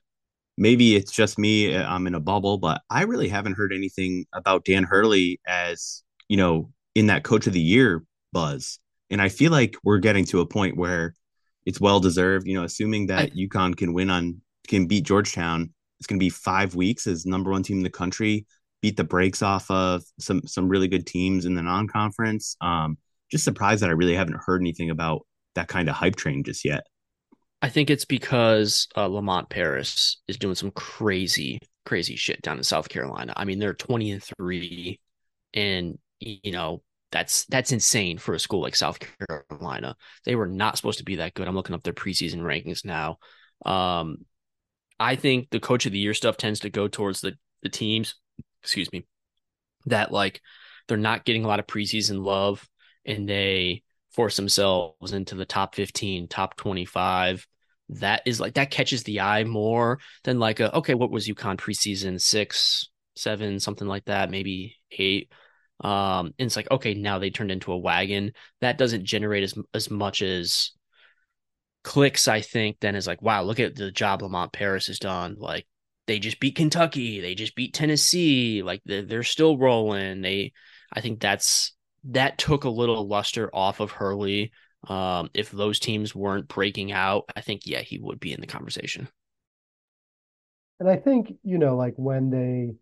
[0.59, 4.25] maybe it's just me uh, i'm in a bubble but i really haven't heard anything
[4.33, 9.29] about dan hurley as you know in that coach of the year buzz and i
[9.29, 11.15] feel like we're getting to a point where
[11.65, 15.73] it's well deserved you know assuming that I, UConn can win on can beat georgetown
[15.99, 18.45] it's going to be five weeks as number one team in the country
[18.81, 22.55] beat the brakes off of some some really good teams in the non-conference.
[22.61, 22.97] Um,
[23.31, 26.65] just surprised that I really haven't heard anything about that kind of hype train just
[26.65, 26.85] yet.
[27.61, 32.63] I think it's because uh, Lamont Paris is doing some crazy, crazy shit down in
[32.63, 33.33] South Carolina.
[33.35, 34.99] I mean, they're twenty and three,
[35.53, 39.95] and you know that's that's insane for a school like South Carolina.
[40.25, 41.47] They were not supposed to be that good.
[41.47, 43.17] I'm looking up their preseason rankings now.
[43.65, 44.25] Um,
[44.99, 48.15] I think the coach of the year stuff tends to go towards the the teams
[48.63, 49.05] excuse me,
[49.85, 50.41] that like
[50.87, 52.67] they're not getting a lot of preseason love
[53.05, 57.47] and they force themselves into the top 15, top 25.
[57.93, 61.57] That is like that catches the eye more than like a okay, what was UConn
[61.57, 62.21] preseason?
[62.21, 65.31] Six, seven, something like that, maybe eight.
[65.81, 68.33] Um, and it's like, okay, now they turned into a wagon.
[68.61, 70.71] That doesn't generate as as much as
[71.83, 75.35] clicks, I think, then is like, wow, look at the job Lamont Paris has done.
[75.39, 75.65] Like
[76.07, 80.21] they just beat Kentucky, they just beat Tennessee, like they're, they're still rolling.
[80.21, 80.53] They,
[80.91, 81.73] I think that's
[82.05, 84.51] that took a little luster off of Hurley.
[84.87, 88.47] Um, if those teams weren't breaking out, I think yeah, he would be in the
[88.47, 89.09] conversation.
[90.79, 92.75] And I think you know, like when they,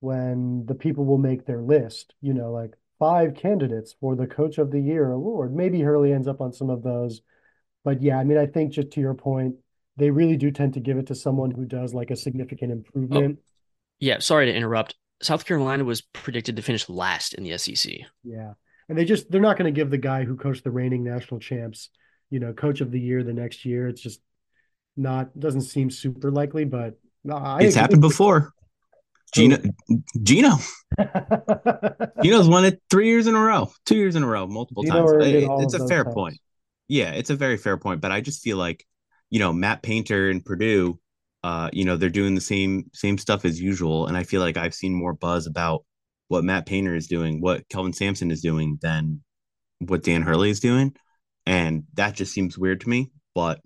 [0.00, 4.58] when the people will make their list, you know, like five candidates for the Coach
[4.58, 5.54] of the Year award.
[5.54, 7.22] Maybe Hurley ends up on some of those,
[7.84, 9.56] but yeah, I mean, I think just to your point,
[9.96, 13.38] they really do tend to give it to someone who does like a significant improvement.
[13.38, 13.42] Oh,
[13.98, 14.96] yeah, sorry to interrupt.
[15.22, 17.92] South Carolina was predicted to finish last in the SEC.
[18.24, 18.54] Yeah.
[18.88, 21.40] And they just they're not going to give the guy who coached the reigning national
[21.40, 21.90] champs,
[22.30, 23.86] you know, coach of the year the next year.
[23.88, 24.20] It's just
[24.96, 26.98] not doesn't seem super likely, but
[27.30, 28.52] I it's happened before.
[29.32, 29.58] Gino
[30.22, 30.56] Gino.
[32.22, 35.06] Gino's won it three years in a row, two years in a row, multiple Gino
[35.06, 35.24] times.
[35.24, 36.14] It, it's a fair times.
[36.14, 36.38] point.
[36.88, 38.00] Yeah, it's a very fair point.
[38.00, 38.84] But I just feel like
[39.30, 40.98] you know, Matt Painter and Purdue,
[41.42, 44.06] uh, you know, they're doing the same same stuff as usual.
[44.06, 45.84] And I feel like I've seen more buzz about
[46.28, 49.22] what Matt Painter is doing, what Kelvin Sampson is doing than
[49.78, 50.94] what Dan Hurley is doing.
[51.46, 53.10] And that just seems weird to me.
[53.34, 53.60] But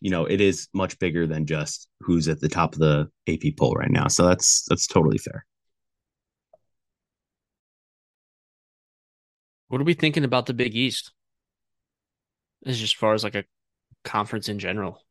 [0.00, 3.56] you know, it is much bigger than just who's at the top of the AP
[3.58, 4.08] poll right now.
[4.08, 5.44] So that's that's totally fair.
[9.68, 11.12] What are we thinking about the Big East?
[12.66, 13.44] As just far as like a
[14.04, 15.02] conference in general.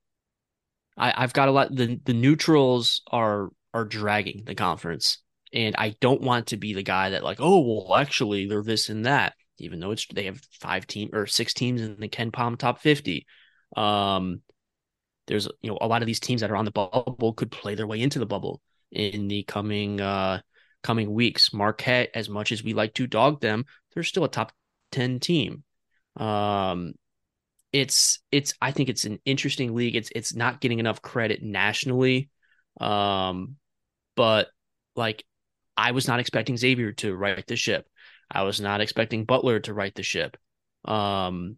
[0.99, 5.19] I, I've got a lot the the neutrals are are dragging the conference.
[5.51, 8.89] And I don't want to be the guy that like, oh well actually they're this
[8.89, 12.57] and that, even though it's they have five team or six teams in the KenPom
[12.57, 13.25] top fifty.
[13.75, 14.41] Um
[15.27, 17.75] there's you know a lot of these teams that are on the bubble could play
[17.75, 20.41] their way into the bubble in the coming uh
[20.83, 21.53] coming weeks.
[21.53, 24.51] Marquette, as much as we like to dog them, they're still a top
[24.91, 25.63] 10 team.
[26.17, 26.93] Um,
[27.71, 29.95] it's it's I think it's an interesting league.
[29.95, 32.29] It's it's not getting enough credit nationally.
[32.79, 33.55] Um
[34.15, 34.47] but
[34.95, 35.23] like
[35.77, 37.87] I was not expecting Xavier to right the ship.
[38.29, 40.37] I was not expecting Butler to right the ship.
[40.85, 41.57] Um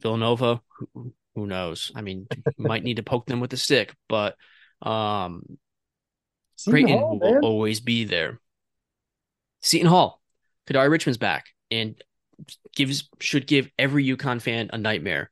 [0.00, 0.60] Villanova,
[0.94, 1.90] who, who knows?
[1.94, 2.26] I mean,
[2.58, 4.36] might need to poke them with a stick, but
[4.82, 5.58] um
[6.56, 7.42] Seton Creighton Hall, will man.
[7.42, 8.40] always be there.
[9.60, 10.20] Seton Hall,
[10.68, 12.00] Kadary Richmond's back, and
[12.74, 15.30] gives should give every UConn fan a nightmare.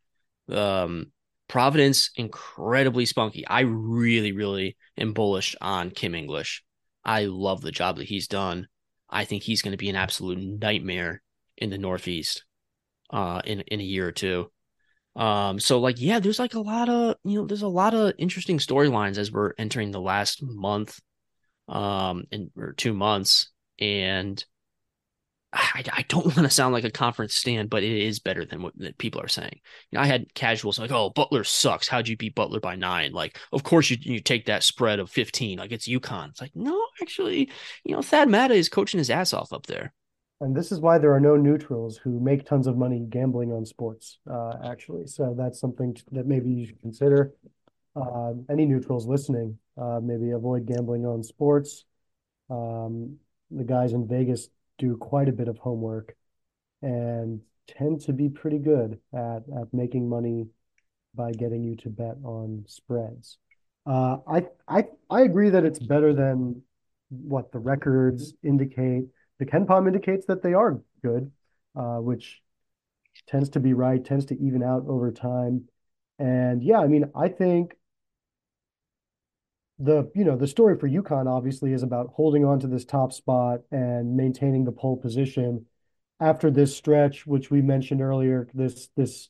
[0.50, 1.12] Um,
[1.48, 3.46] Providence incredibly spunky.
[3.46, 6.64] I really, really am bullish on Kim English.
[7.04, 8.68] I love the job that he's done.
[9.10, 11.20] I think he's going to be an absolute nightmare
[11.58, 12.44] in the Northeast
[13.10, 14.50] uh, in in a year or two.
[15.14, 18.14] Um, so like, yeah, there's like a lot of you know, there's a lot of
[18.16, 20.98] interesting storylines as we're entering the last month,
[21.68, 24.42] um, and or two months, and
[25.52, 28.62] I, I don't want to sound like a conference stand, but it is better than
[28.62, 29.60] what people are saying.
[29.90, 31.88] You know, I had casuals like, "Oh, Butler sucks.
[31.88, 33.12] How'd you beat Butler by nine?
[33.12, 35.58] Like, of course you you take that spread of fifteen.
[35.58, 36.30] Like it's UConn.
[36.30, 37.50] It's like, no, actually,
[37.84, 39.92] you know, Thad Matta is coaching his ass off up there.
[40.40, 43.64] And this is why there are no neutrals who make tons of money gambling on
[43.64, 44.18] sports.
[44.28, 47.32] Uh, actually, so that's something that maybe you should consider.
[47.94, 51.84] Uh, any neutrals listening, Uh, maybe avoid gambling on sports.
[52.50, 53.18] Um,
[53.50, 54.48] the guys in Vegas
[54.82, 56.16] do quite a bit of homework
[56.82, 60.48] and tend to be pretty good at at making money
[61.14, 63.38] by getting you to bet on spreads.
[63.86, 66.62] Uh, I I I agree that it's better than
[67.10, 69.04] what the records indicate.
[69.38, 71.30] The KenPom indicates that they are good,
[71.76, 72.42] uh, which
[73.28, 75.68] tends to be right, tends to even out over time.
[76.18, 77.76] And yeah, I mean, I think
[79.82, 83.12] the you know the story for UConn obviously is about holding on to this top
[83.12, 85.66] spot and maintaining the pole position
[86.20, 89.28] after this stretch, which we mentioned earlier, this this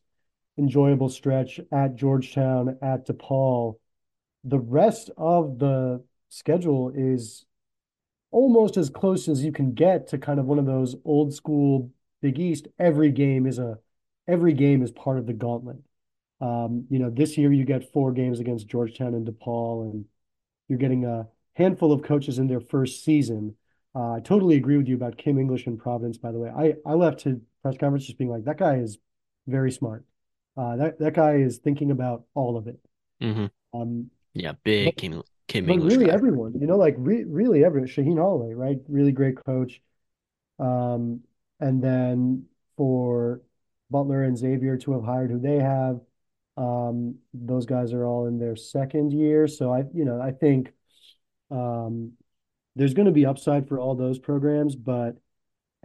[0.59, 3.79] enjoyable stretch at Georgetown, at DePaul.
[4.45, 7.47] The rest of the schedule is
[8.31, 11.91] almost as close as you can get to kind of one of those old school
[12.21, 12.69] Big East.
[12.79, 13.79] Every game is a
[14.29, 15.79] every game is part of the gauntlet.
[16.43, 20.05] Um, you know, this year you get four games against Georgetown and DePaul, and
[20.73, 23.55] you're getting a handful of coaches in their first season.
[23.95, 26.17] Uh, I totally agree with you about Kim English and Providence.
[26.17, 28.97] By the way, I I left his press conference just being like that guy is
[29.47, 30.07] very smart.
[30.57, 32.81] Uh, that that guy is thinking about all of it.
[33.23, 33.79] Mm-hmm.
[33.79, 35.93] Um, yeah, big but, Kim Kim but English.
[35.93, 36.15] Really, guy.
[36.15, 37.87] everyone, you know, like re- really everyone.
[37.89, 38.79] Shaheen Holloway, right?
[38.89, 39.83] Really great coach.
[40.59, 41.21] Um,
[41.61, 42.47] and then
[42.79, 43.43] for
[43.91, 46.01] Butler and Xavier to have hired who they have,
[46.57, 49.47] um, those guys are all in their second year.
[49.47, 50.73] So I, you know, I think
[51.51, 52.13] um,
[52.77, 54.77] there's going to be upside for all those programs.
[54.77, 55.17] But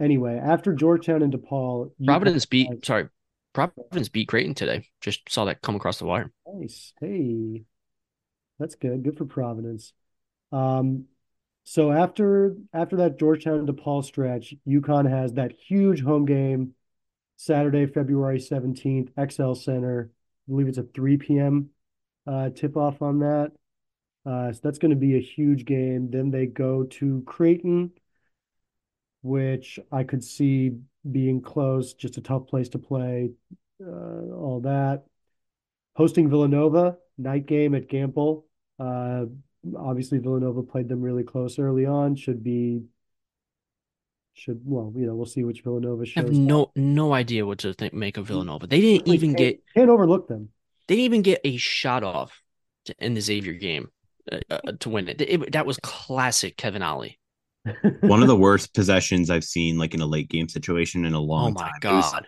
[0.00, 2.68] anyway, after Georgetown and DePaul, Providence beat.
[2.68, 3.08] Have, sorry,
[3.54, 4.86] Providence beat Creighton today.
[5.00, 6.30] Just saw that come across the wire.
[6.46, 6.92] Nice.
[7.00, 7.64] Hey,
[8.58, 9.02] that's good.
[9.02, 9.92] Good for Providence.
[10.52, 11.06] Um,
[11.64, 16.74] so after after that Georgetown and DePaul stretch, UConn has that huge home game
[17.36, 20.10] Saturday, February 17th, XL Center.
[20.48, 21.70] Believe it's a 3 p.m.
[22.26, 23.52] Uh, tip off on that.
[24.26, 26.10] Uh, so that's going to be a huge game.
[26.10, 27.92] Then they go to Creighton,
[29.22, 30.72] which I could see
[31.10, 33.30] being close, just a tough place to play,
[33.82, 35.04] uh, all that.
[35.96, 38.44] Hosting Villanova, night game at Gampel.
[38.78, 39.26] Uh,
[39.76, 42.14] obviously, Villanova played them really close early on.
[42.14, 42.82] Should be,
[44.38, 46.24] should well, you know, we'll see which Villanova shows.
[46.24, 46.70] I have no up.
[46.76, 48.66] no idea what to think, make of Villanova.
[48.66, 50.50] They didn't really even can't, get can't overlook them.
[50.86, 52.42] They didn't even get a shot off
[52.86, 53.88] to end the Xavier game
[54.30, 55.20] uh, uh, to win it.
[55.20, 55.52] it.
[55.52, 57.18] That was classic Kevin Ollie.
[58.00, 61.20] One of the worst possessions I've seen, like in a late game situation, in a
[61.20, 61.70] long time.
[61.82, 62.00] Oh my time.
[62.02, 62.26] god!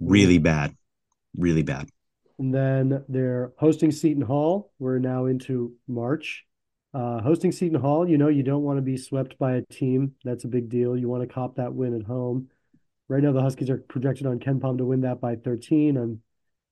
[0.00, 0.74] Really bad,
[1.36, 1.88] really bad.
[2.38, 4.72] And then they're hosting Seton Hall.
[4.78, 6.44] We're now into March.
[6.98, 10.16] Uh, hosting Seton Hall, you know, you don't want to be swept by a team.
[10.24, 10.96] That's a big deal.
[10.96, 12.48] You want to cop that win at home.
[13.06, 15.96] Right now, the Huskies are projected on KenPom to win that by 13.
[15.96, 16.22] I'm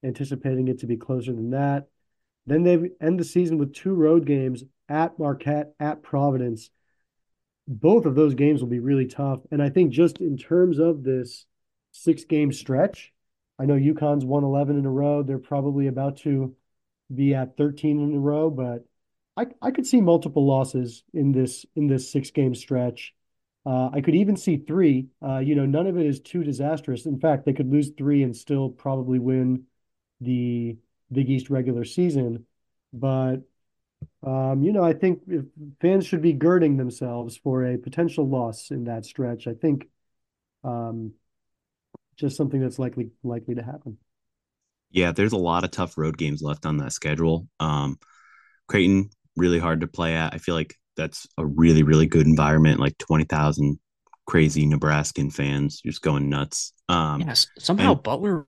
[0.02, 1.86] anticipating it to be closer than that.
[2.44, 6.70] Then they end the season with two road games at Marquette, at Providence.
[7.68, 9.38] Both of those games will be really tough.
[9.52, 11.46] And I think just in terms of this
[11.92, 13.12] six game stretch,
[13.60, 15.22] I know UConn's won 11 in a row.
[15.22, 16.56] They're probably about to
[17.14, 18.84] be at 13 in a row, but
[19.37, 23.14] I, could see multiple losses in this in this six game stretch.
[23.66, 25.09] Uh, I could even see three.
[25.22, 27.05] Uh, you know, none of it is too disastrous.
[27.05, 29.64] In fact, they could lose three and still probably win
[30.20, 30.78] the
[31.12, 32.47] Big East regular season.
[32.93, 33.43] But
[34.24, 35.22] um, you know, I think
[35.80, 39.47] fans should be girding themselves for a potential loss in that stretch.
[39.47, 39.89] I think
[40.64, 41.12] um,
[42.16, 43.99] just something that's likely likely to happen.
[44.91, 47.49] Yeah, there's a lot of tough road games left on that schedule.
[47.61, 47.99] Um,
[48.68, 50.34] Creighton really hard to play at.
[50.34, 53.78] I feel like that's a really really good environment, like twenty thousand
[54.26, 56.72] crazy Nebraskan fans just going nuts.
[56.89, 58.47] Um, yes, somehow and, Butler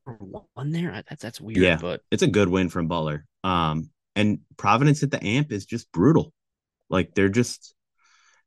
[0.56, 1.02] won there.
[1.08, 1.58] That's that's weird.
[1.58, 3.26] Yeah, but it's a good win from Butler.
[3.44, 6.32] Um, and Providence at the Amp is just brutal.
[6.90, 7.74] Like they're just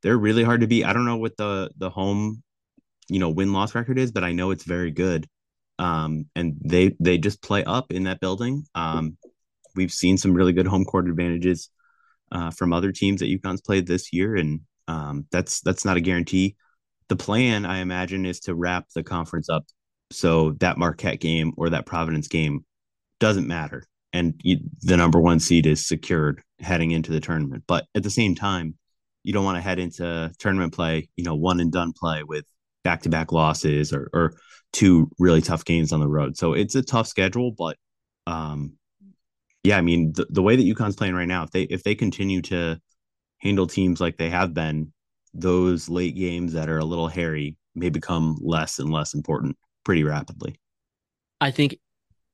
[0.03, 0.85] they're really hard to beat.
[0.85, 2.43] I don't know what the the home
[3.07, 5.27] you know win loss record is, but I know it's very good.
[5.79, 8.65] Um, and they they just play up in that building.
[8.75, 9.17] Um,
[9.75, 11.69] we've seen some really good home court advantages
[12.31, 16.01] uh, from other teams that UConn's played this year, and um, that's that's not a
[16.01, 16.55] guarantee.
[17.09, 19.65] The plan, I imagine, is to wrap the conference up
[20.11, 22.65] so that Marquette game or that Providence game
[23.19, 27.63] doesn't matter, and you, the number one seed is secured heading into the tournament.
[27.67, 28.75] But at the same time,
[29.23, 32.45] you don't want to head into tournament play, you know, one and done play with
[32.83, 34.33] back to back losses or, or
[34.73, 36.37] two really tough games on the road.
[36.37, 37.77] So it's a tough schedule, but
[38.27, 38.73] um,
[39.63, 41.95] yeah, I mean the, the way that UConn's playing right now, if they if they
[41.95, 42.79] continue to
[43.39, 44.93] handle teams like they have been,
[45.33, 50.03] those late games that are a little hairy may become less and less important pretty
[50.03, 50.59] rapidly.
[51.39, 51.77] I think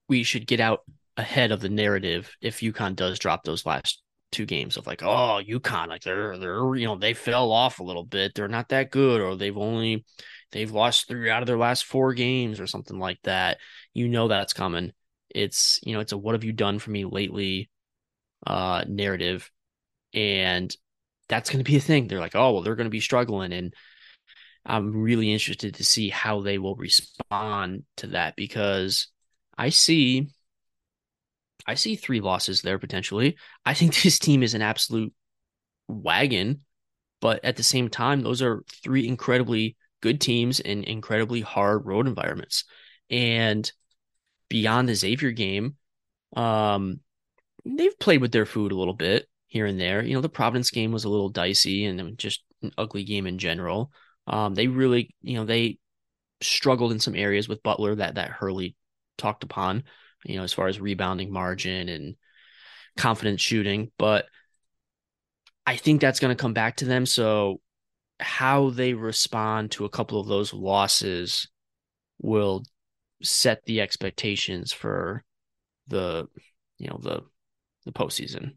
[0.09, 0.81] we should get out
[1.15, 4.01] ahead of the narrative if UConn does drop those last
[4.31, 7.83] two games of like, oh, UConn, like they're they're you know they fell off a
[7.83, 8.33] little bit.
[8.35, 10.05] They're not that good, or they've only
[10.51, 13.57] they've lost three out of their last four games or something like that.
[13.93, 14.91] You know that's coming.
[15.29, 17.69] It's you know it's a what have you done for me lately
[18.45, 19.51] uh narrative,
[20.13, 20.75] and
[21.29, 22.07] that's going to be a thing.
[22.07, 23.73] They're like, oh well, they're going to be struggling, and
[24.65, 29.07] I'm really interested to see how they will respond to that because
[29.57, 30.29] I see
[31.65, 33.37] I see three losses there potentially.
[33.65, 35.13] I think this team is an absolute
[35.87, 36.61] wagon,
[37.21, 42.07] but at the same time, those are three incredibly good teams in incredibly hard road
[42.07, 42.65] environments.
[43.09, 43.71] And
[44.49, 45.75] beyond the Xavier game,
[46.35, 46.99] um,
[47.65, 50.03] they've played with their food a little bit here and there.
[50.03, 53.37] You know, the Providence game was a little dicey and just an ugly game in
[53.37, 53.91] general.
[54.25, 55.77] Um, they really, you know, they
[56.41, 58.75] struggled in some areas with Butler that that Hurley
[59.17, 59.83] talked upon
[60.27, 62.15] you know, as far as rebounding margin and
[62.97, 63.91] confident shooting.
[63.97, 64.25] But
[65.65, 67.05] I think that's going to come back to them.
[67.05, 67.61] So
[68.19, 71.47] how they respond to a couple of those losses
[72.19, 72.63] will
[73.23, 75.23] set the expectations for
[75.87, 76.27] the
[76.77, 77.21] you know the
[77.85, 78.55] the postseason.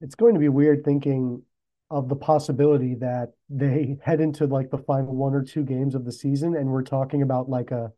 [0.00, 1.42] It's going to be weird thinking
[1.90, 6.04] of the possibility that they head into like the final one or two games of
[6.04, 7.92] the season and we're talking about like a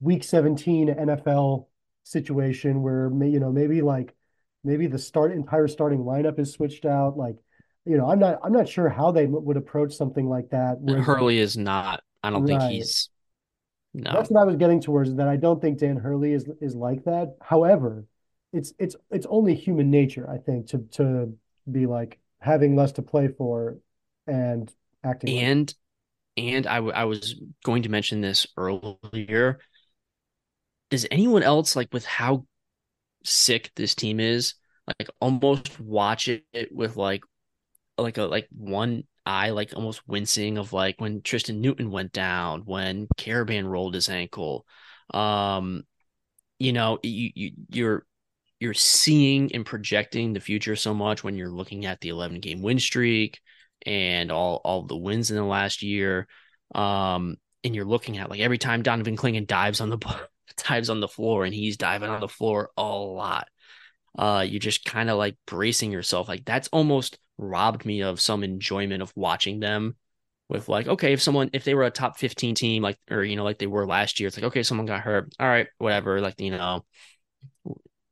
[0.00, 1.66] week 17 NFL
[2.04, 4.14] situation where you know maybe like
[4.64, 7.16] maybe the start entire starting lineup is switched out.
[7.16, 7.36] Like,
[7.84, 10.80] you know, I'm not I'm not sure how they would approach something like that.
[10.80, 12.02] where, Hurley is not.
[12.22, 12.58] I don't right.
[12.60, 13.10] think he's.
[13.94, 15.10] No, that's what I was getting towards.
[15.10, 17.36] Is that I don't think Dan Hurley is is like that.
[17.40, 18.06] However,
[18.52, 21.36] it's it's it's only human nature, I think, to to
[21.70, 23.78] be like having less to play for
[24.26, 24.72] and
[25.02, 25.38] acting.
[25.38, 25.74] And like
[26.36, 29.60] and I, w- I was going to mention this earlier
[30.90, 32.46] does anyone else like with how
[33.24, 34.54] sick this team is
[34.86, 37.22] like almost watch it with like
[37.96, 42.62] like a like one eye like almost wincing of like when Tristen Newton went down
[42.64, 44.66] when Karaban rolled his ankle
[45.12, 45.84] um
[46.58, 48.06] you know you, you you're
[48.60, 52.62] you're seeing and projecting the future so much when you're looking at the 11 game
[52.62, 53.40] win streak
[53.84, 56.26] and all all the wins in the last year
[56.74, 59.98] um and you're looking at like every time Donovan Clingan dives on the
[60.68, 63.48] dives on the floor and he's diving on the floor a lot.
[64.16, 66.28] Uh, you're just kind of like bracing yourself.
[66.28, 69.96] Like that's almost robbed me of some enjoyment of watching them
[70.48, 73.36] with like, okay, if someone, if they were a top 15 team, like, or, you
[73.36, 75.32] know, like they were last year, it's like, okay, someone got hurt.
[75.40, 76.20] All right, whatever.
[76.20, 76.84] Like, you know,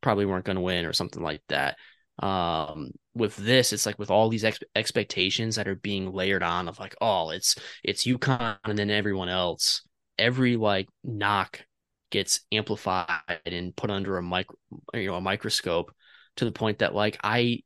[0.01, 1.77] probably weren't going to win or something like that.
[2.19, 6.67] Um, with this, it's like with all these ex- expectations that are being layered on
[6.67, 9.81] of like, oh, it's, it's UConn and then everyone else.
[10.17, 11.65] Every like knock
[12.13, 14.45] gets amplified and put under a mic
[14.93, 15.91] you know a microscope
[16.35, 17.63] to the point that like I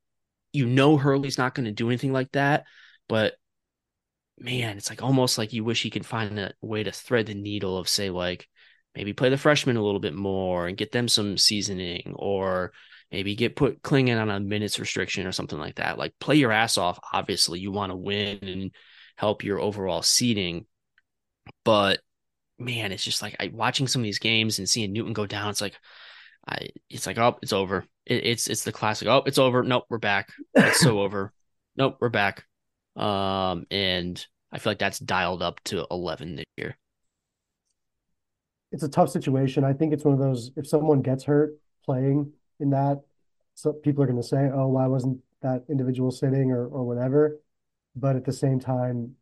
[0.57, 2.65] you know Hurley's not going to do anything like that
[3.07, 3.33] but
[4.39, 7.33] man it's like almost like you wish he could find a way to thread the
[7.33, 8.47] needle of say like
[8.95, 12.71] maybe play the freshmen a little bit more and get them some seasoning or
[13.11, 16.51] maybe get put Clingan on a minutes restriction or something like that like play your
[16.51, 18.71] ass off obviously you want to win and
[19.15, 20.65] help your overall seeding
[21.63, 21.99] but
[22.59, 25.49] man, it's just like I watching some of these games and seeing Newton go down.
[25.49, 25.77] It's like,
[26.47, 27.85] I, it's like, oh, it's over.
[28.07, 29.07] It, it's it's the classic.
[29.07, 29.63] Oh, it's over.
[29.63, 30.29] Nope, we're back.
[30.55, 31.33] It's so over.
[31.75, 32.45] Nope, we're back.
[32.95, 36.77] Um, and I feel like that's dialed up to eleven this year.
[38.71, 39.63] It's a tough situation.
[39.63, 40.51] I think it's one of those.
[40.55, 43.01] If someone gets hurt playing in that,
[43.55, 47.39] so people are going to say, "Oh, why wasn't that individual sitting?" or or whatever.
[47.95, 49.15] But at the same time,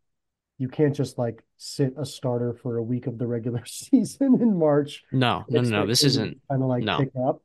[0.57, 4.59] you can't just like sit a starter for a week of the regular season in
[4.59, 5.03] March.
[5.11, 6.99] No, no, no, This isn't kind of like no.
[6.99, 7.41] pick up.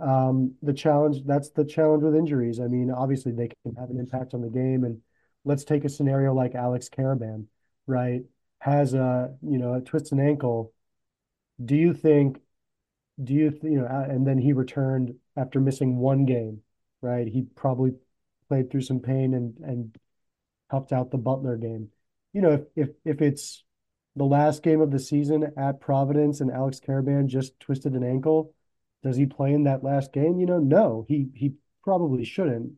[0.00, 2.60] Um, the challenge that's the challenge with injuries.
[2.60, 4.84] I mean, obviously they can have an impact on the game.
[4.84, 5.00] And
[5.44, 7.46] let's take a scenario like Alex Karaban,
[7.86, 8.22] right?
[8.58, 10.72] Has a you know a twist an ankle.
[11.64, 12.40] Do you think?
[13.22, 13.86] Do you you know?
[13.86, 16.62] And then he returned after missing one game,
[17.00, 17.26] right?
[17.26, 17.92] He probably
[18.48, 19.96] played through some pain and and
[20.70, 21.90] helped out the Butler game
[22.34, 23.64] you know, if if if it's
[24.16, 28.52] the last game of the season at Providence and Alex Karaban just twisted an ankle,
[29.04, 30.40] does he play in that last game?
[30.40, 31.52] You know, no, he he
[31.84, 32.72] probably shouldn't.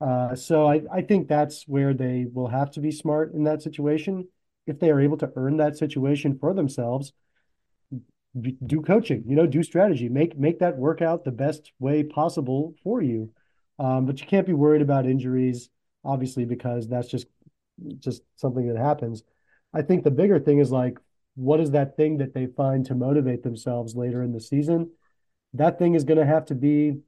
[0.00, 3.62] Uh, so I, I think that's where they will have to be smart in that
[3.62, 4.28] situation.
[4.66, 7.12] If they are able to earn that situation for themselves,
[8.66, 12.74] do coaching, you know, do strategy, make make that work out the best way possible
[12.82, 13.30] for you.
[13.78, 15.68] Um, but you can't be worried about injuries,
[16.04, 17.26] obviously, because that's just
[17.98, 19.22] just something that happens.
[19.72, 20.98] I think the bigger thing is like,
[21.34, 24.90] what is that thing that they find to motivate themselves later in the season?
[25.54, 26.98] That thing is going to have to be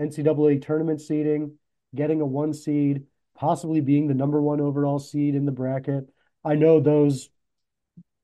[0.00, 1.58] NCAA tournament seeding.
[1.94, 6.08] getting a one seed, possibly being the number one overall seed in the bracket.
[6.44, 7.30] I know those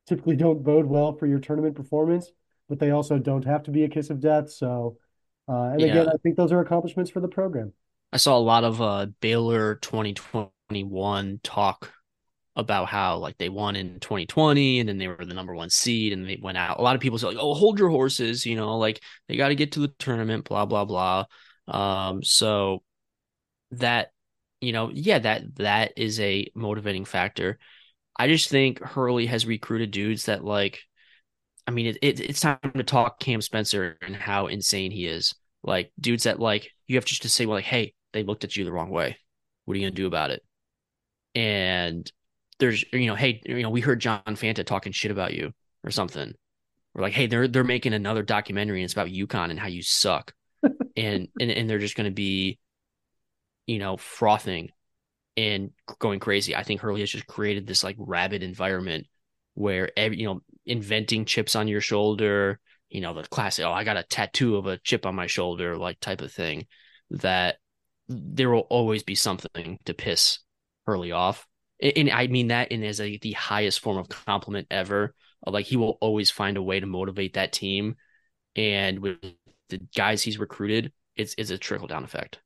[0.07, 2.31] typically don't bode well for your tournament performance,
[2.69, 4.51] but they also don't have to be a kiss of death.
[4.51, 4.99] So,
[5.49, 5.87] uh, and yeah.
[5.89, 7.73] again, I think those are accomplishments for the program.
[8.13, 11.93] I saw a lot of uh, Baylor 2021 talk
[12.57, 16.13] about how like they won in 2020 and then they were the number one seed
[16.13, 16.79] and they went out.
[16.79, 19.49] A lot of people say like, "Oh, hold your horses," you know, like they got
[19.49, 21.25] to get to the tournament, blah blah blah.
[21.67, 22.83] Um, so
[23.73, 24.11] that
[24.61, 27.59] you know, yeah, that that is a motivating factor.
[28.17, 30.81] I just think Hurley has recruited dudes that like,
[31.67, 35.35] I mean, it, it, it's time to talk Cam Spencer and how insane he is.
[35.63, 38.57] Like dudes that like you have just to say well, like, hey, they looked at
[38.57, 39.19] you the wrong way.
[39.65, 40.43] What are you gonna do about it?
[41.35, 42.11] And
[42.59, 45.53] there's you know, hey, you know, we heard John Fanta talking shit about you
[45.83, 46.33] or something.
[46.95, 49.83] We're like, hey, they're they're making another documentary and it's about UConn and how you
[49.83, 50.33] suck.
[50.97, 52.59] and, and and they're just gonna be,
[53.67, 54.71] you know, frothing
[55.37, 56.55] and going crazy.
[56.55, 59.07] I think Hurley has just created this like rabid environment
[59.55, 63.85] where every you know, inventing chips on your shoulder, you know, the classic, oh, I
[63.85, 66.67] got a tattoo of a chip on my shoulder, like type of thing,
[67.11, 67.57] that
[68.09, 70.39] there will always be something to piss
[70.87, 71.47] Hurley off
[71.85, 75.15] and I mean that in as a the highest form of compliment ever.
[75.47, 77.97] Like he will always find a way to motivate that team,
[78.57, 79.19] and with
[79.69, 82.41] the guys he's recruited, it's it's a trickle down effect.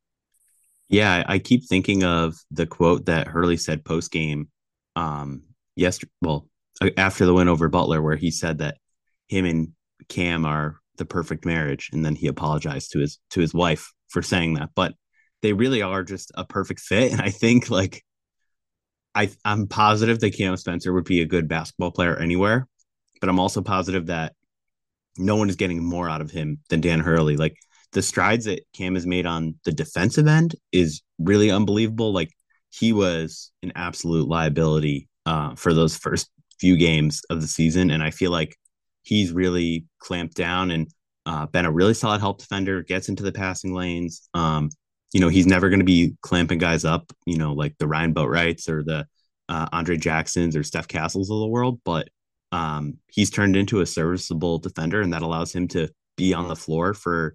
[0.88, 4.48] Yeah, I keep thinking of the quote that Hurley said post game,
[4.96, 5.42] um,
[5.76, 6.10] yesterday.
[6.22, 6.48] Well,
[6.96, 8.78] after the win over Butler, where he said that
[9.28, 9.72] him and
[10.08, 14.22] Cam are the perfect marriage, and then he apologized to his to his wife for
[14.22, 14.70] saying that.
[14.74, 14.94] But
[15.42, 18.02] they really are just a perfect fit, and I think like
[19.18, 22.68] I I'm positive that Cam Spencer would be a good basketball player anywhere,
[23.20, 24.34] but I'm also positive that
[25.16, 27.36] no one is getting more out of him than Dan Hurley.
[27.36, 27.56] Like
[27.90, 32.12] the strides that Cam has made on the defensive end is really unbelievable.
[32.12, 32.30] Like
[32.70, 38.04] he was an absolute liability uh, for those first few games of the season, and
[38.04, 38.56] I feel like
[39.02, 40.86] he's really clamped down and
[41.26, 42.84] uh, been a really solid help defender.
[42.84, 44.28] Gets into the passing lanes.
[44.32, 44.70] Um,
[45.12, 48.14] you know, he's never going to be clamping guys up, you know, like the Ryan
[48.14, 49.06] Boatrights or the
[49.48, 52.08] uh, Andre Jacksons or Steph Castles of the world, but
[52.52, 56.56] um, he's turned into a serviceable defender, and that allows him to be on the
[56.56, 57.34] floor for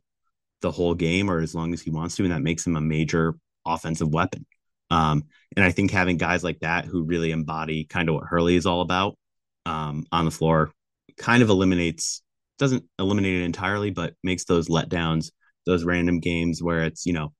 [0.62, 2.82] the whole game or as long as he wants to, and that makes him a
[2.82, 4.46] major offensive weapon.
[4.90, 5.24] Um,
[5.56, 8.66] and I think having guys like that who really embody kind of what Hurley is
[8.66, 9.18] all about
[9.66, 10.72] um, on the floor
[11.18, 12.22] kind of eliminates
[12.60, 15.32] doesn't eliminate it entirely, but makes those letdowns,
[15.66, 17.34] those random games where it's you know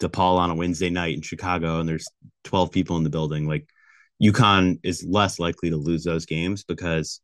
[0.00, 2.06] DePaul on a Wednesday night in Chicago and there's
[2.44, 3.68] 12 people in the building, like
[4.22, 7.20] UConn is less likely to lose those games because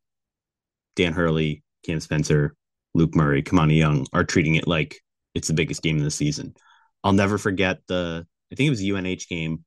[0.97, 2.55] Dan Hurley, Cam Spencer,
[2.95, 4.97] Luke Murray, Kimani Young are treating it like
[5.35, 6.55] it's the biggest game of the season.
[7.05, 9.65] I'll never forget the I think it was a UNH game.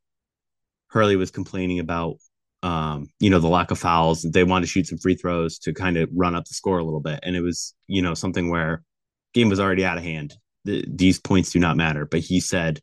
[0.88, 2.18] Hurley was complaining about
[2.64, 4.22] um, you know, the lack of fouls.
[4.22, 6.84] They wanted to shoot some free throws to kind of run up the score a
[6.84, 7.20] little bit.
[7.22, 8.84] And it was, you know, something where
[9.34, 10.34] game was already out of hand.
[10.64, 12.06] The, these points do not matter.
[12.06, 12.80] But he said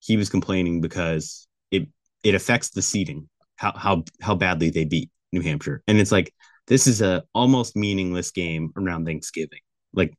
[0.00, 1.88] he was complaining because it
[2.24, 6.34] it affects the seating how how how badly they beat New Hampshire, and it's like
[6.66, 9.60] this is a almost meaningless game around Thanksgiving.
[9.92, 10.14] Like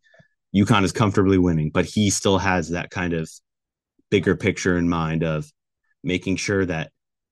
[0.55, 3.29] UConn is comfortably winning, but he still has that kind of
[4.09, 5.49] bigger picture in mind of
[6.03, 6.91] making sure that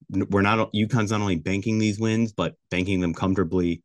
[0.10, 3.84] we're not UConn's not only banking these wins, but banking them comfortably,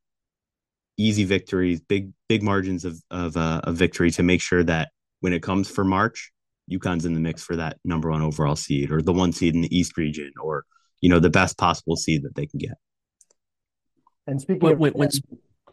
[0.96, 4.90] easy victories, big big margins of of, uh, of victory to make sure that
[5.20, 6.32] when it comes for March,
[6.70, 9.60] UConn's in the mix for that number one overall seed or the one seed in
[9.60, 10.64] the East region or,
[11.00, 12.78] you know, the best possible seed that they can get.
[14.26, 15.10] And speaking when, of when, when,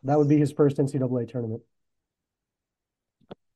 [0.03, 1.61] that would be his first NCAA tournament.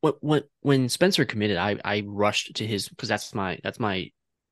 [0.02, 4.12] When, when when Spencer committed, I I rushed to his because that's my that's my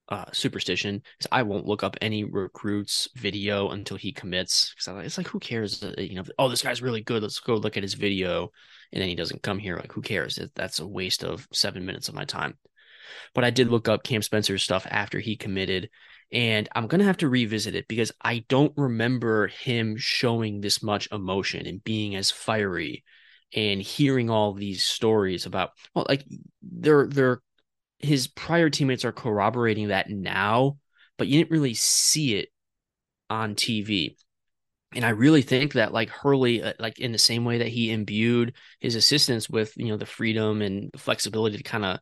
[0.10, 4.74] uh, superstition is I won't look up any recruits video until he commits.
[4.76, 5.82] Because it's like who cares?
[5.82, 7.22] Uh, you know oh this guy's really good.
[7.22, 8.50] Let's go look at his video.
[8.92, 9.78] And then he doesn't come here.
[9.78, 10.38] Like who cares?
[10.56, 12.58] That's a waste of seven minutes of my time
[13.34, 15.90] but I did look up Cam Spencer's stuff after he committed,
[16.32, 21.08] and I'm gonna have to revisit it because I don't remember him showing this much
[21.12, 23.04] emotion and being as fiery
[23.56, 26.26] and hearing all these stories about well, like
[26.62, 27.42] they're they're
[28.00, 30.78] his prior teammates are corroborating that now,
[31.18, 32.50] but you didn't really see it
[33.30, 34.18] on TV.
[34.96, 37.92] And I really think that like Hurley, uh, like in the same way that he
[37.92, 42.00] imbued his assistants with, you know, the freedom and flexibility to kind of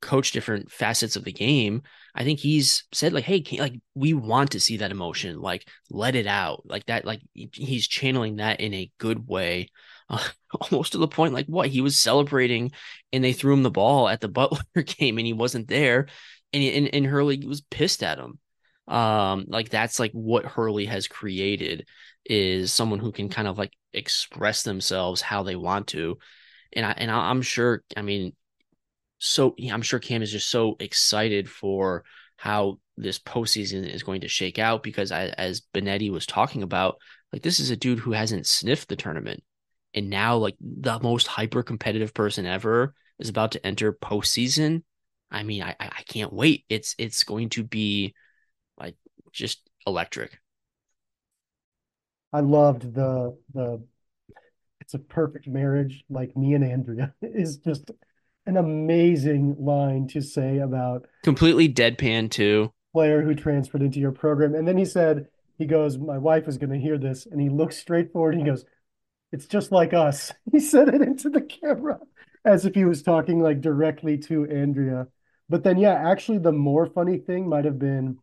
[0.00, 1.82] coach different facets of the game
[2.14, 6.14] i think he's said like hey like we want to see that emotion like let
[6.14, 9.68] it out like that like he's channeling that in a good way
[10.08, 10.22] uh,
[10.70, 12.70] almost to the point like what he was celebrating
[13.12, 16.06] and they threw him the ball at the butler game and he wasn't there
[16.52, 18.38] and, and and Hurley was pissed at him.
[18.88, 21.86] Um, like that's like what Hurley has created
[22.24, 26.18] is someone who can kind of like express themselves how they want to,
[26.72, 27.82] and I and I'm sure.
[27.96, 28.34] I mean,
[29.20, 32.04] so yeah, I'm sure Cam is just so excited for
[32.36, 36.96] how this postseason is going to shake out because I, as Benetti was talking about,
[37.32, 39.42] like this is a dude who hasn't sniffed the tournament,
[39.94, 44.82] and now like the most hyper competitive person ever is about to enter postseason.
[45.30, 46.64] I mean, I I can't wait.
[46.70, 48.14] It's it's going to be
[48.78, 48.96] like
[49.32, 50.40] just electric.
[52.32, 53.82] I loved the the
[54.80, 57.90] it's a perfect marriage like me and Andrea is just
[58.46, 62.72] an amazing line to say about completely deadpan too.
[62.92, 64.54] player who transferred into your program.
[64.54, 65.28] And then he said
[65.58, 67.26] he goes my wife is going to hear this.
[67.26, 68.64] And he looks straight forward and he goes
[69.32, 70.32] it's just like us.
[70.52, 72.00] He said it into the camera
[72.44, 75.06] as if he was talking like directly to Andrea.
[75.48, 78.18] But then yeah actually the more funny thing might have been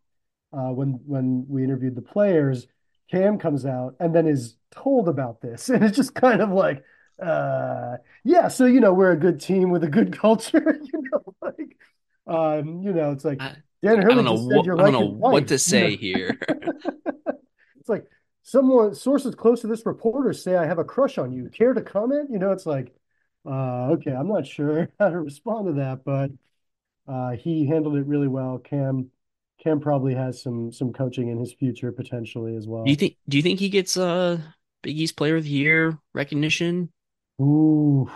[0.53, 2.68] uh, when when we interviewed the players
[3.09, 5.70] Cam comes out and then is told about this.
[5.78, 6.84] And it's just kind of like,
[7.22, 11.36] uh, yeah, so, you know, we're a good team with a good culture, you know,
[11.41, 11.78] like,
[12.28, 13.39] um, you know, it's like,
[13.84, 16.01] Dan Hurley I don't know, what, I don't know what to say you know?
[16.01, 16.39] here.
[17.80, 18.05] it's like
[18.41, 21.49] someone, sources close to this reporter say, I have a crush on you.
[21.49, 22.30] Care to comment?
[22.32, 22.95] You know, it's like,
[23.45, 26.32] uh, okay, I'm not sure how to respond to that, but
[27.07, 28.57] uh, he handled it really well.
[28.57, 29.09] Cam,
[29.63, 32.84] Cam probably has some some coaching in his future potentially as well.
[32.84, 34.38] Do you think do you think he gets a uh,
[34.82, 36.91] Big East Player of the Year recognition?
[37.41, 38.09] Ooh,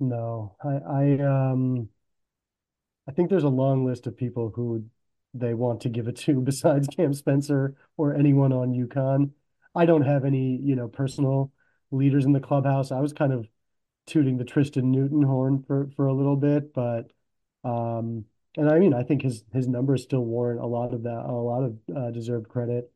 [0.00, 0.56] no.
[0.62, 1.88] I I um
[3.08, 4.84] I think there's a long list of people who
[5.34, 9.30] they want to give it to besides Cam Spencer or anyone on UConn.
[9.74, 11.52] I don't have any, you know, personal
[11.90, 12.92] leaders in the clubhouse.
[12.92, 13.48] I was kind of
[14.06, 17.10] tooting the Tristen Newton horn for for a little bit, but
[17.64, 18.26] um
[18.56, 21.32] and I mean, I think his his numbers still warrant a lot of that, a
[21.32, 22.90] lot of uh, deserved credit.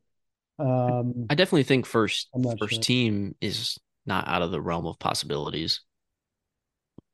[0.59, 2.29] Um, I definitely think first
[2.59, 2.81] first sure.
[2.81, 5.81] team is not out of the realm of possibilities.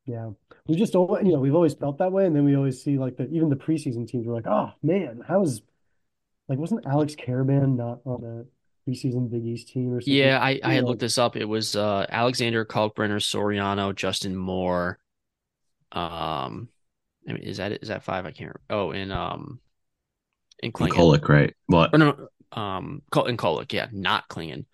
[0.05, 0.31] Yeah,
[0.67, 2.97] we just don't, you know, we've always felt that way, and then we always see
[2.97, 5.61] like the even the preseason teams were like, oh man, how is
[6.47, 8.47] like wasn't Alex Karaban not on the
[8.87, 10.13] preseason Big East team or something?
[10.13, 11.35] Yeah, I I had looked this up.
[11.37, 14.99] It was uh, Alexander Kalkbrenner, Soriano, Justin Moore,
[15.93, 16.69] um,
[17.27, 18.25] I mean, is that is that five?
[18.25, 18.55] I can't.
[18.69, 18.85] Remember.
[18.85, 19.59] Oh, in um,
[20.61, 20.91] in Clingan.
[20.91, 21.53] Kolek, right?
[21.67, 21.91] What?
[21.93, 24.65] Or no, um, in Kolek, yeah, not Clingan.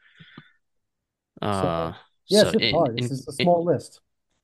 [1.42, 1.98] Uh, so,
[2.30, 3.00] yeah, so it's in, hard.
[3.00, 4.02] It's a small in, list.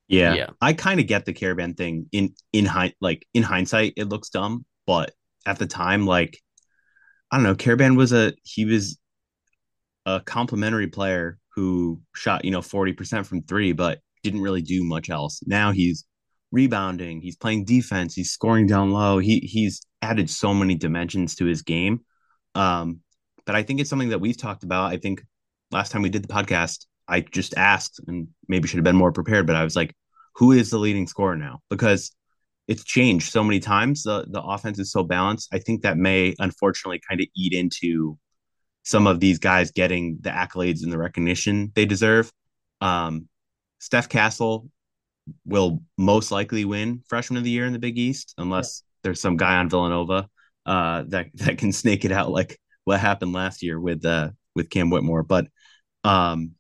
[0.08, 0.50] Yeah, yeah.
[0.62, 2.08] I kind of get the Karaban thing.
[2.12, 5.14] In in hind like in hindsight, it looks dumb, but
[5.46, 6.40] at the time, like
[7.32, 9.00] I don't know, Karaban was a he was
[10.06, 14.84] a complimentary player who shot you know forty percent from three, but didn't really do
[14.84, 15.42] much else.
[15.46, 16.06] Now he's
[16.52, 19.20] rebounding, he's playing defense, he's scoring down low.
[19.20, 22.02] He he's added so many dimensions to his game.
[22.54, 23.02] Um,
[23.46, 24.92] but I think it's something that we've talked about.
[24.92, 25.24] I think
[25.72, 29.12] last time we did the podcast, I just asked and maybe should have been more
[29.12, 29.94] prepared, but I was like,
[30.36, 31.62] who is the leading scorer now?
[31.70, 32.12] Because
[32.68, 34.04] it's changed so many times.
[34.04, 35.50] The the offense is so balanced.
[35.54, 38.18] I think that may unfortunately kind of eat into
[38.84, 42.32] some of these guys getting the accolades and the recognition they deserve.
[42.82, 43.28] Um,
[43.80, 44.70] Steph Castle
[45.46, 48.90] will most likely win freshman of the year in the Big East, unless yeah.
[49.04, 50.30] there's some guy on Villanova
[50.66, 54.70] uh, that that can snake it out like what happened last year with uh, with
[54.70, 55.24] Cam Whitmore.
[55.24, 55.48] But
[56.04, 56.52] um,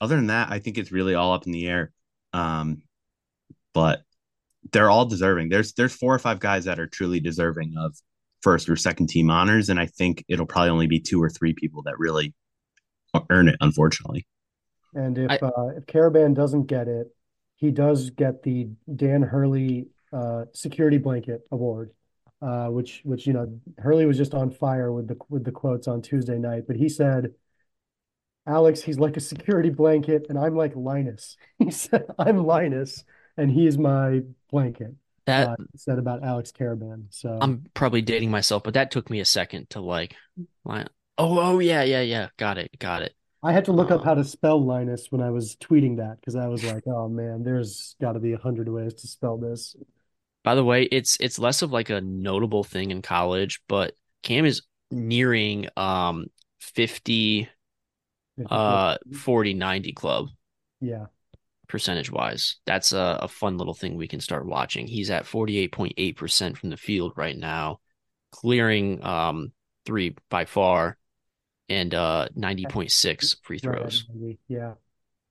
[0.00, 1.92] other than that, I think it's really all up in the air.
[2.32, 2.82] Um,
[3.74, 4.02] but
[4.72, 5.48] they're all deserving.
[5.48, 7.96] There's there's four or five guys that are truly deserving of
[8.42, 11.54] first or second team honors, and I think it'll probably only be two or three
[11.54, 12.34] people that really
[13.30, 13.56] earn it.
[13.60, 14.26] Unfortunately.
[14.94, 17.14] And if I, uh, if Karaban doesn't get it,
[17.56, 21.92] he does get the Dan Hurley uh, Security Blanket Award,
[22.42, 25.86] uh, which which you know Hurley was just on fire with the with the quotes
[25.86, 26.64] on Tuesday night.
[26.66, 27.32] But he said,
[28.50, 33.04] "Alex, he's like a security blanket, and I'm like Linus." He said, "I'm Linus,
[33.36, 34.94] and he's my blanket."
[35.26, 37.04] That uh, said about Alex Karaban.
[37.10, 40.16] So I'm probably dating myself, but that took me a second to like,
[40.66, 40.84] oh
[41.18, 43.14] oh yeah yeah yeah, got it got it.
[43.42, 46.36] I had to look up how to spell Linus when I was tweeting that because
[46.36, 49.76] I was like, oh man, there's got to be a hundred ways to spell this.
[50.42, 54.44] By the way, it's it's less of like a notable thing in college, but Cam
[54.44, 56.26] is nearing um
[56.58, 57.48] 50
[58.48, 60.28] uh 40 90 club.
[60.80, 61.06] Yeah.
[61.68, 62.56] Percentage wise.
[62.66, 64.86] That's a, a fun little thing we can start watching.
[64.86, 67.80] He's at 48.8% from the field right now,
[68.32, 69.52] clearing um
[69.86, 70.96] three by far
[71.68, 74.06] and uh 90.6 free throws.
[74.48, 74.74] Yeah.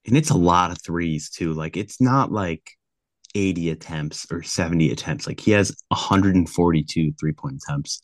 [0.06, 1.54] And it's a lot of threes too.
[1.54, 2.72] Like it's not like
[3.36, 5.28] 80 attempts or 70 attempts.
[5.28, 8.02] Like he has 142 three point attempts.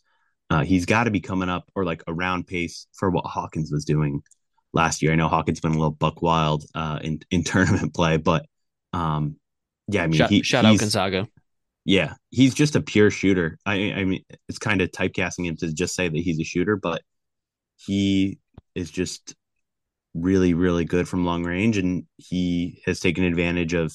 [0.48, 3.84] Uh, he's got to be coming up or like around pace for what Hawkins was
[3.84, 4.22] doing
[4.72, 5.12] last year.
[5.12, 8.46] I know Hawkins been a little buck wild uh, in in tournament play, but
[8.92, 9.36] um,
[9.88, 11.28] yeah, I mean, shout, he, shout out Gonzaga.
[11.84, 13.58] Yeah, he's just a pure shooter.
[13.64, 16.76] I, I mean, it's kind of typecasting him to just say that he's a shooter,
[16.76, 17.02] but
[17.76, 18.40] he
[18.74, 19.36] is just
[20.14, 23.92] really, really good from long range, and he has taken advantage of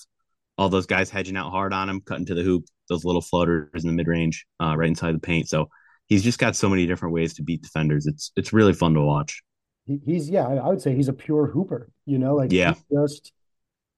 [0.58, 3.84] all those guys hedging out hard on him, cutting to the hoop, those little floaters
[3.84, 5.50] in the mid range, uh, right inside the paint.
[5.50, 5.70] So
[6.08, 8.06] he's just got so many different ways to beat defenders.
[8.06, 9.42] It's it's really fun to watch.
[9.86, 11.92] He, he's yeah, I would say he's a pure hooper.
[12.06, 13.34] You know, like yeah, just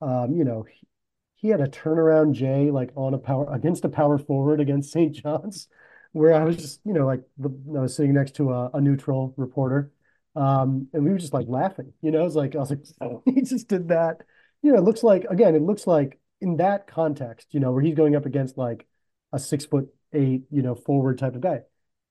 [0.02, 0.88] um, you know, he,
[1.36, 5.14] he had a turnaround J like on a power against a power forward against St.
[5.14, 5.68] John's,
[6.12, 8.82] where I was just you know like the, I was sitting next to a, a
[8.82, 9.92] neutral reporter,
[10.36, 11.94] um, and we were just like laughing.
[12.02, 14.22] You know, it's like I was like he just did that.
[14.62, 17.82] You know, it looks like again, it looks like in that context, you know, where
[17.82, 18.86] he's going up against like
[19.32, 21.62] a six foot eight, you know, forward type of guy.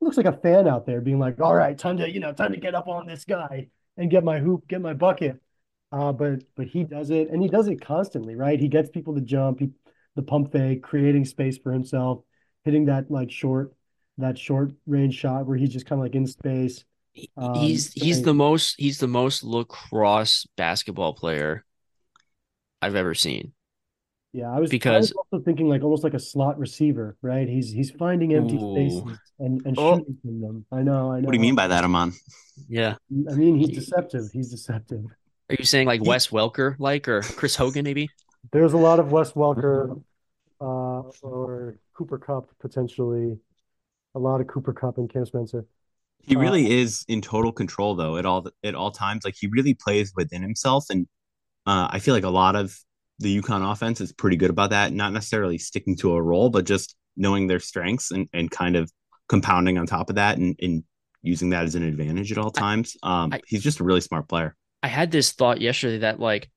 [0.03, 2.53] Looks like a fan out there being like, all right, time to, you know, time
[2.53, 5.41] to get up on this guy and get my hoop, get my bucket.
[5.93, 8.59] Uh, but but he does it and he does it constantly, right?
[8.59, 9.71] He gets people to jump, he,
[10.17, 12.23] the pump fake, creating space for himself,
[12.65, 13.75] hitting that like short,
[14.19, 16.85] that short range shot where he's just kind of like in space.
[17.37, 21.65] Um, he's he's the most he's the most lacrosse basketball player
[22.81, 23.53] I've ever seen.
[24.35, 27.47] Yeah, I was because I was also thinking like almost like a slot receiver, right?
[27.47, 28.75] He's he's finding empty Ooh.
[28.75, 29.99] spaces and and Oh.
[29.99, 30.67] shooting from them.
[30.73, 31.27] I know, I know.
[31.27, 32.13] What do you mean by that, Amon?
[32.69, 32.95] yeah.
[33.31, 34.31] I mean, he's deceptive.
[34.33, 35.05] He's deceptive.
[35.51, 38.09] Are you saying like Wes Welker like or Chris Hogan maybe?
[38.53, 40.03] There's a lot of Wes Welker,
[40.61, 43.39] uh, or Cooper Kupp potentially.
[44.15, 45.67] A lot of Cooper Kupp and Cam Spencer.
[46.21, 49.25] He Uh, really is in total control though at all at all times.
[49.27, 51.07] Like he really plays within himself, and
[51.67, 52.79] uh, I feel like a lot of
[53.23, 54.93] the UConn offense is pretty good about that.
[54.93, 58.91] Not necessarily sticking to a role, but just knowing their strengths and, and kind of
[59.29, 60.85] compounding on top of that and, and
[61.23, 62.97] using that as an advantage at all times.
[63.03, 64.57] Um, I- he's just a really smart player.
[64.83, 66.51] I had this thought yesterday that like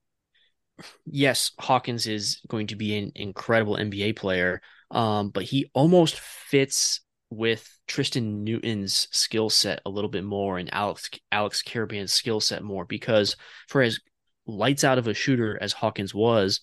[1.05, 4.61] yes, Hawkins is going to be an incredible NBA player,
[4.91, 10.74] um, but he almost fits with Tristen Newton's skill set a little bit more and
[10.74, 13.36] Alex Alex Karaban's skill set more because
[13.68, 13.99] for as
[14.48, 16.62] lights out of a shooter as Hawkins was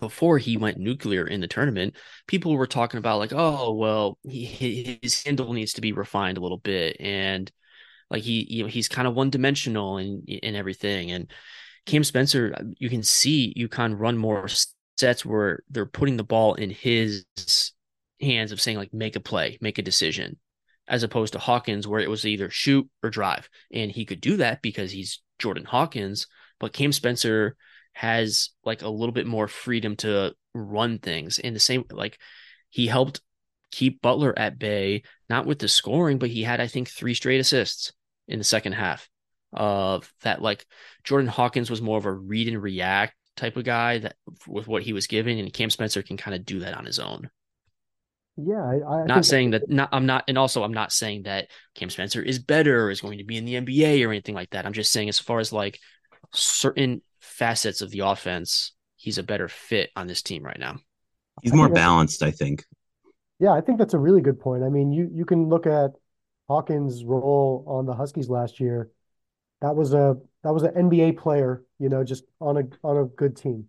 [0.00, 1.94] before he went nuclear in the tournament,
[2.26, 6.40] people were talking about like, oh well, he, his handle needs to be refined a
[6.40, 7.50] little bit and
[8.10, 11.30] like he you know he's kind of one dimensional and and everything and
[11.86, 14.48] Cam Spencer you can see UConn run more
[14.98, 17.24] sets where they're putting the ball in his
[18.20, 20.38] hands of saying like make a play make a decision
[20.88, 24.36] as opposed to Hawkins where it was either shoot or drive and he could do
[24.36, 26.26] that because he's Jordan Hawkins
[26.58, 27.56] but Cam Spencer
[27.92, 32.18] has like a little bit more freedom to run things in the same like
[32.70, 33.20] he helped
[33.70, 37.40] keep Butler at bay not with the scoring, but he had, I think, three straight
[37.40, 37.92] assists
[38.28, 39.08] in the second half.
[39.52, 40.66] Of that, like
[41.04, 44.82] Jordan Hawkins was more of a read and react type of guy that with what
[44.82, 47.30] he was given, and Cam Spencer can kind of do that on his own.
[48.36, 51.48] Yeah, I, I Not saying that, not I'm not, and also I'm not saying that
[51.74, 54.50] Cam Spencer is better or is going to be in the NBA or anything like
[54.50, 54.66] that.
[54.66, 55.78] I'm just saying as far as like
[56.38, 60.76] certain facets of the offense, he's a better fit on this team right now.
[61.42, 62.64] He's more think that's- balanced, I think.
[63.38, 64.64] Yeah, I think that's a really good point.
[64.64, 65.92] I mean, you you can look at
[66.48, 68.90] Hawkins' role on the Huskies last year.
[69.60, 73.04] That was a that was an NBA player, you know, just on a on a
[73.04, 73.68] good team.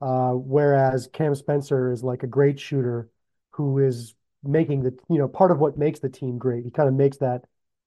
[0.00, 3.10] Uh, whereas Cam Spencer is like a great shooter
[3.50, 6.64] who is making the, you know, part of what makes the team great.
[6.64, 7.44] He kind of makes that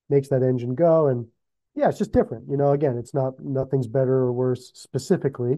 [0.10, 1.08] makes that engine go.
[1.08, 1.28] And
[1.76, 2.50] yeah, it's just different.
[2.50, 5.58] You know, again, it's not nothing's better or worse specifically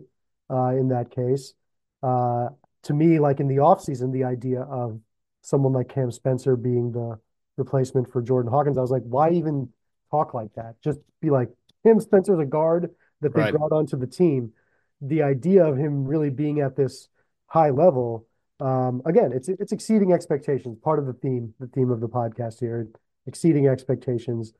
[0.49, 1.53] uh, in that case.
[2.01, 2.49] Uh,
[2.83, 4.99] to me, like in the offseason, the idea of
[5.41, 7.19] someone like Cam Spencer being the
[7.57, 9.69] replacement for Jordan Hawkins, I was like, why even
[10.11, 10.75] talk like that?
[10.83, 11.49] Just be like,
[11.83, 12.91] Cam Spencer's a guard
[13.21, 13.53] that they Right.
[13.53, 14.53] brought onto the team.
[15.01, 17.09] The idea of him really being at this
[17.47, 18.25] high level,
[18.59, 20.77] um, again, it's it's exceeding expectations.
[20.81, 22.87] Part of the theme, the theme of the podcast here,
[23.27, 24.53] exceeding expectations.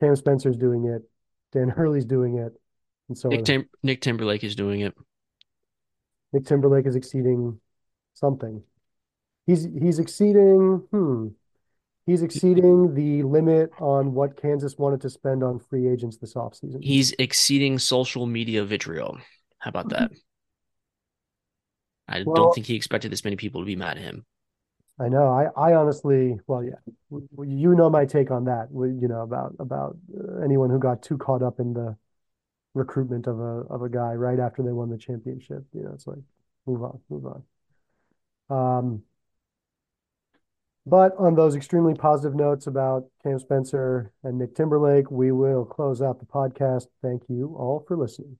[0.00, 1.02] Cam Spencer's doing it,
[1.52, 2.52] Dan Hurley's doing it,
[3.08, 3.44] and so Nick.
[3.44, 4.94] Tim- Nick Timberlake is doing it.
[6.32, 7.60] Nick Timberlake is exceeding
[8.14, 8.62] something.
[9.46, 11.28] He's he's exceeding, hmm.
[12.06, 16.82] He's exceeding the limit on what Kansas wanted to spend on free agents this offseason.
[16.82, 19.18] He's exceeding social media vitriol.
[19.58, 20.10] How about that?
[22.08, 24.24] I Well- don't think he expected this many people to be mad at him.
[25.00, 25.28] I know.
[25.28, 26.74] I, I honestly, well, yeah,
[27.42, 28.68] you know my take on that.
[28.70, 31.96] You know about about uh, anyone who got too caught up in the
[32.74, 35.64] recruitment of a of a guy right after they won the championship.
[35.72, 36.18] You know, it's like
[36.66, 37.42] move on, move on.
[38.50, 39.02] Um,
[40.84, 46.02] but on those extremely positive notes about Cam Spencer and Nick Timberlake, we will close
[46.02, 46.88] out the podcast.
[47.00, 48.38] Thank you all for listening.